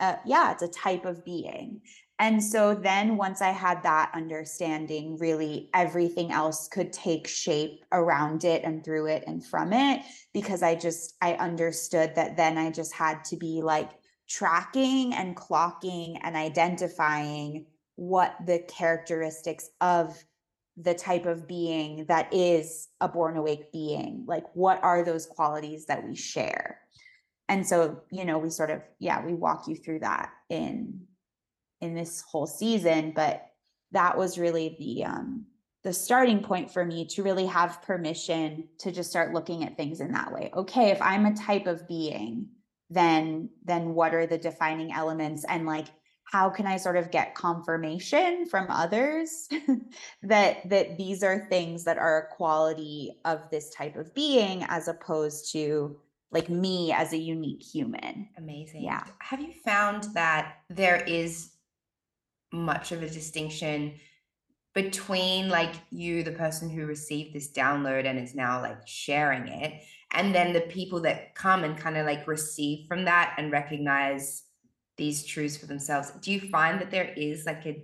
[0.00, 1.80] a, yeah it's a type of being.
[2.18, 8.42] And so then once i had that understanding really everything else could take shape around
[8.44, 10.02] it and through it and from it
[10.32, 13.90] because i just i understood that then i just had to be like
[14.30, 20.24] tracking and clocking and identifying what the characteristics of
[20.76, 24.24] the type of being that is a born awake being?
[24.26, 26.80] Like what are those qualities that we share?
[27.48, 31.02] And so you know we sort of yeah we walk you through that in
[31.80, 33.46] in this whole season but
[33.92, 35.46] that was really the um
[35.86, 40.00] the starting point for me to really have permission to just start looking at things
[40.00, 40.50] in that way.
[40.52, 42.48] Okay, if I'm a type of being,
[42.90, 45.44] then then what are the defining elements?
[45.48, 45.86] And like
[46.26, 49.48] how can I sort of get confirmation from others
[50.22, 54.88] that that these are things that are a quality of this type of being as
[54.88, 55.96] opposed to
[56.32, 58.28] like me as a unique human.
[58.36, 58.82] Amazing.
[58.82, 59.04] Yeah.
[59.20, 61.52] Have you found that there is
[62.52, 63.94] much of a distinction
[64.74, 69.80] between like you, the person who received this download and is now like sharing it,
[70.12, 74.42] and then the people that come and kind of like receive from that and recognize
[74.96, 76.10] these truths for themselves?
[76.20, 77.82] Do you find that there is like a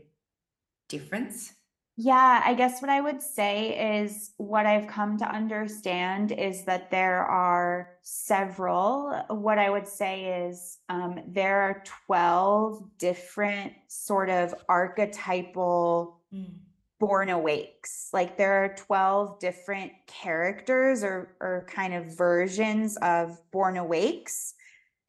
[0.89, 1.55] difference?
[1.97, 6.91] Yeah, I guess what I would say is what I've come to understand is that
[6.91, 9.13] there are several.
[9.29, 16.55] What I would say is um, there are 12 different sort of archetypal Mm.
[16.99, 18.09] born awakes.
[18.15, 24.55] Like there are 12 different characters or, or kind of versions of born awakes.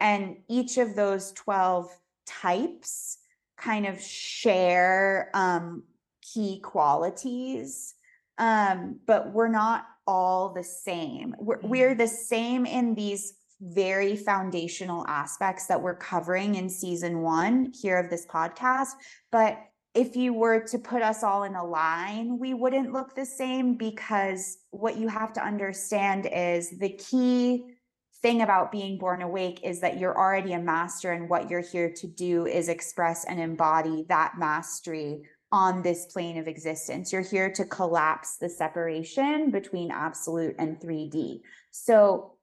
[0.04, 1.90] And each of those 12
[2.28, 3.18] types
[3.58, 5.84] kind of share um,
[6.22, 7.96] key qualities.
[8.38, 11.34] Um, but we're not all the same.
[11.40, 17.72] We're, we're the same in these very foundational aspects that we're covering in season one
[17.74, 18.90] here of this podcast.
[19.32, 19.58] But
[19.96, 23.78] if you were to put us all in a line, we wouldn't look the same
[23.78, 27.73] because what you have to understand is the key
[28.24, 31.92] thing about being born awake is that you're already a master, and what you're here
[31.92, 35.22] to do is express and embody that mastery
[35.52, 37.14] on this plane of existence.
[37.14, 41.42] You're here to collapse the separation between absolute and 3D.
[41.70, 42.34] So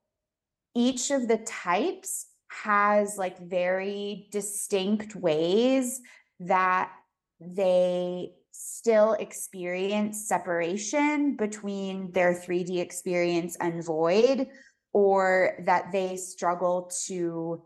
[0.76, 6.01] each of the types has like very distinct ways
[6.41, 6.93] that
[7.41, 14.47] they still experience separation between their 3D experience and void,
[14.93, 17.62] or that they struggle to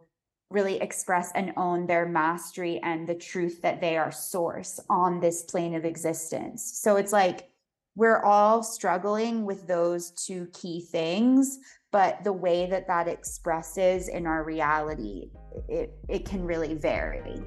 [0.51, 5.43] really express and own their mastery and the truth that they are source on this
[5.43, 6.79] plane of existence.
[6.83, 7.49] So it's like
[7.97, 11.59] we're all struggling with those two key things,
[11.93, 15.31] but the way that that expresses in our reality,
[15.69, 17.41] it, it can really vary.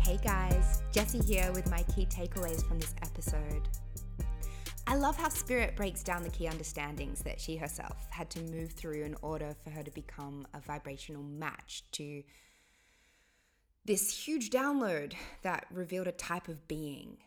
[0.00, 3.68] Hey guys, Jessie here with my key takeaways from this episode.
[4.90, 8.72] I love how Spirit breaks down the key understandings that she herself had to move
[8.72, 12.22] through in order for her to become a vibrational match to
[13.84, 15.12] this huge download
[15.42, 17.18] that revealed a type of being,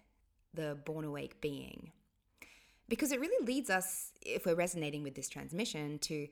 [0.56, 1.92] the born awake being.
[2.90, 6.28] Because it really leads us, if we're resonating with this transmission, to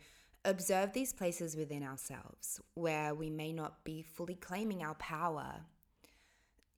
[0.46, 5.62] observe these places within ourselves where we may not be fully claiming our power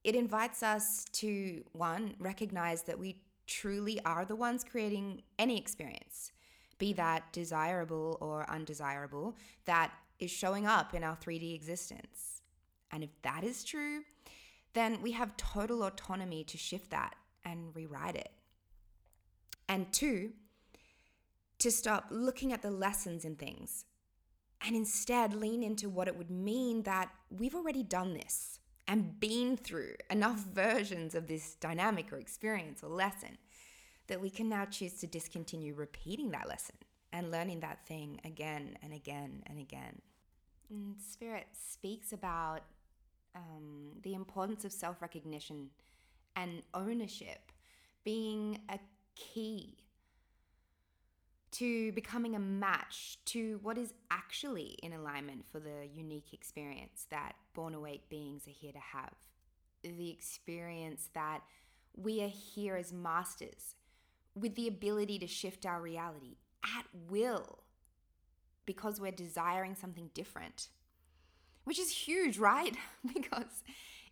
[0.04, 3.16] it invites us to one recognize that we
[3.46, 6.32] truly are the ones creating any experience
[6.78, 9.36] be that desirable or undesirable
[9.66, 12.42] that is showing up in our 3D existence.
[12.90, 14.02] And if that is true
[14.74, 17.14] then we have total autonomy to shift that
[17.44, 18.30] and rewrite it.
[19.68, 20.32] And two
[21.58, 23.84] to stop looking at the lessons in things
[24.66, 29.56] and instead lean into what it would mean that we've already done this and been
[29.56, 33.38] through enough versions of this dynamic or experience or lesson
[34.08, 36.76] that we can now choose to discontinue repeating that lesson
[37.12, 40.00] and learning that thing again and again and again.
[40.70, 42.62] And Spirit speaks about
[43.34, 45.70] um, the importance of self recognition
[46.36, 47.52] and ownership
[48.04, 48.78] being a
[49.14, 49.76] key
[51.52, 57.34] to becoming a match to what is actually in alignment for the unique experience that
[57.54, 59.12] born awake beings are here to have.
[59.82, 61.40] The experience that
[61.94, 63.74] we are here as masters
[64.34, 67.58] with the ability to shift our reality at will
[68.64, 70.68] because we're desiring something different,
[71.64, 72.74] which is huge, right?
[73.14, 73.62] because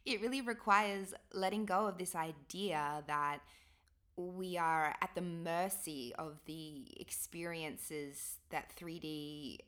[0.05, 3.39] it really requires letting go of this idea that
[4.29, 9.59] we are at the mercy of the experiences that 3D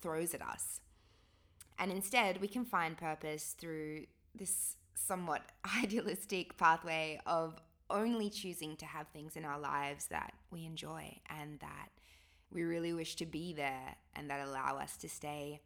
[0.00, 0.80] throws at us.
[1.78, 5.42] And instead, we can find purpose through this somewhat
[5.82, 11.58] idealistic pathway of only choosing to have things in our lives that we enjoy and
[11.60, 11.88] that
[12.50, 15.60] we really wish to be there and that allow us to stay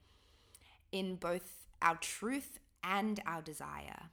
[0.90, 4.10] in both our truth and our desire.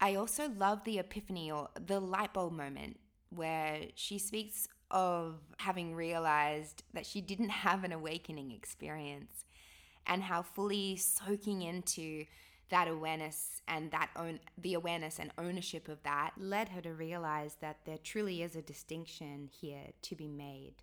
[0.00, 2.98] I also love the epiphany or the light bulb moment
[3.28, 9.44] where she speaks of having realized that she didn't have an awakening experience
[10.06, 12.24] and how fully soaking into
[12.70, 17.56] that awareness and that own the awareness and ownership of that led her to realize
[17.60, 20.74] that there truly is a distinction here to be made.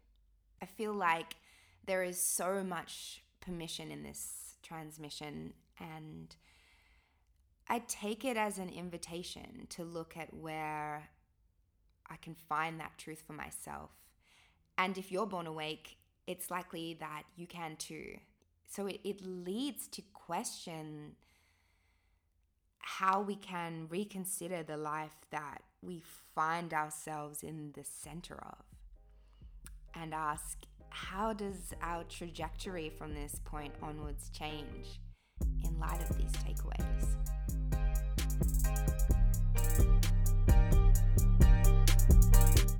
[0.61, 1.37] I feel like
[1.85, 6.35] there is so much permission in this transmission and
[7.69, 11.09] I take it as an invitation to look at where
[12.09, 13.91] I can find that truth for myself.
[14.77, 15.97] And if you're born awake,
[16.27, 18.17] it's likely that you can too.
[18.69, 21.15] So it, it leads to question
[22.79, 26.01] how we can reconsider the life that we
[26.35, 28.63] find ourselves in the center of
[29.93, 30.59] and ask
[30.89, 34.99] how does our trajectory from this point onwards change
[35.63, 37.36] in light of these takeaways?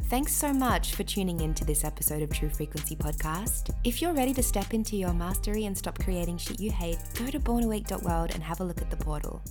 [0.10, 3.76] Thanks so much for tuning in to this episode of True Frequency Podcast.
[3.84, 7.30] If you're ready to step into your mastery and stop creating shit you hate, go
[7.30, 9.42] to bornawake.world and have a look at the portal.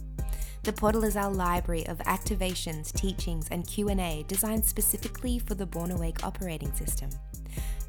[0.62, 5.90] The portal is our library of activations, teachings, and Q&A designed specifically for the Born
[5.90, 7.10] Awake operating system.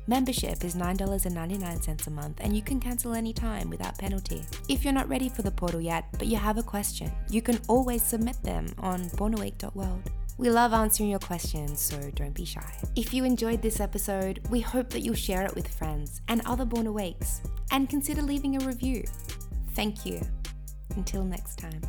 [0.05, 4.43] Membership is $9.99 a month and you can cancel anytime without penalty.
[4.67, 7.61] If you're not ready for the portal yet, but you have a question, you can
[7.69, 10.11] always submit them on bornawake.world.
[10.39, 12.71] We love answering your questions, so don't be shy.
[12.95, 16.63] If you enjoyed this episode, we hope that you'll share it with friends and other
[16.63, 19.03] Born Awakes, and consider leaving a review.
[19.71, 20.21] Thank you.
[20.95, 21.81] Until next time.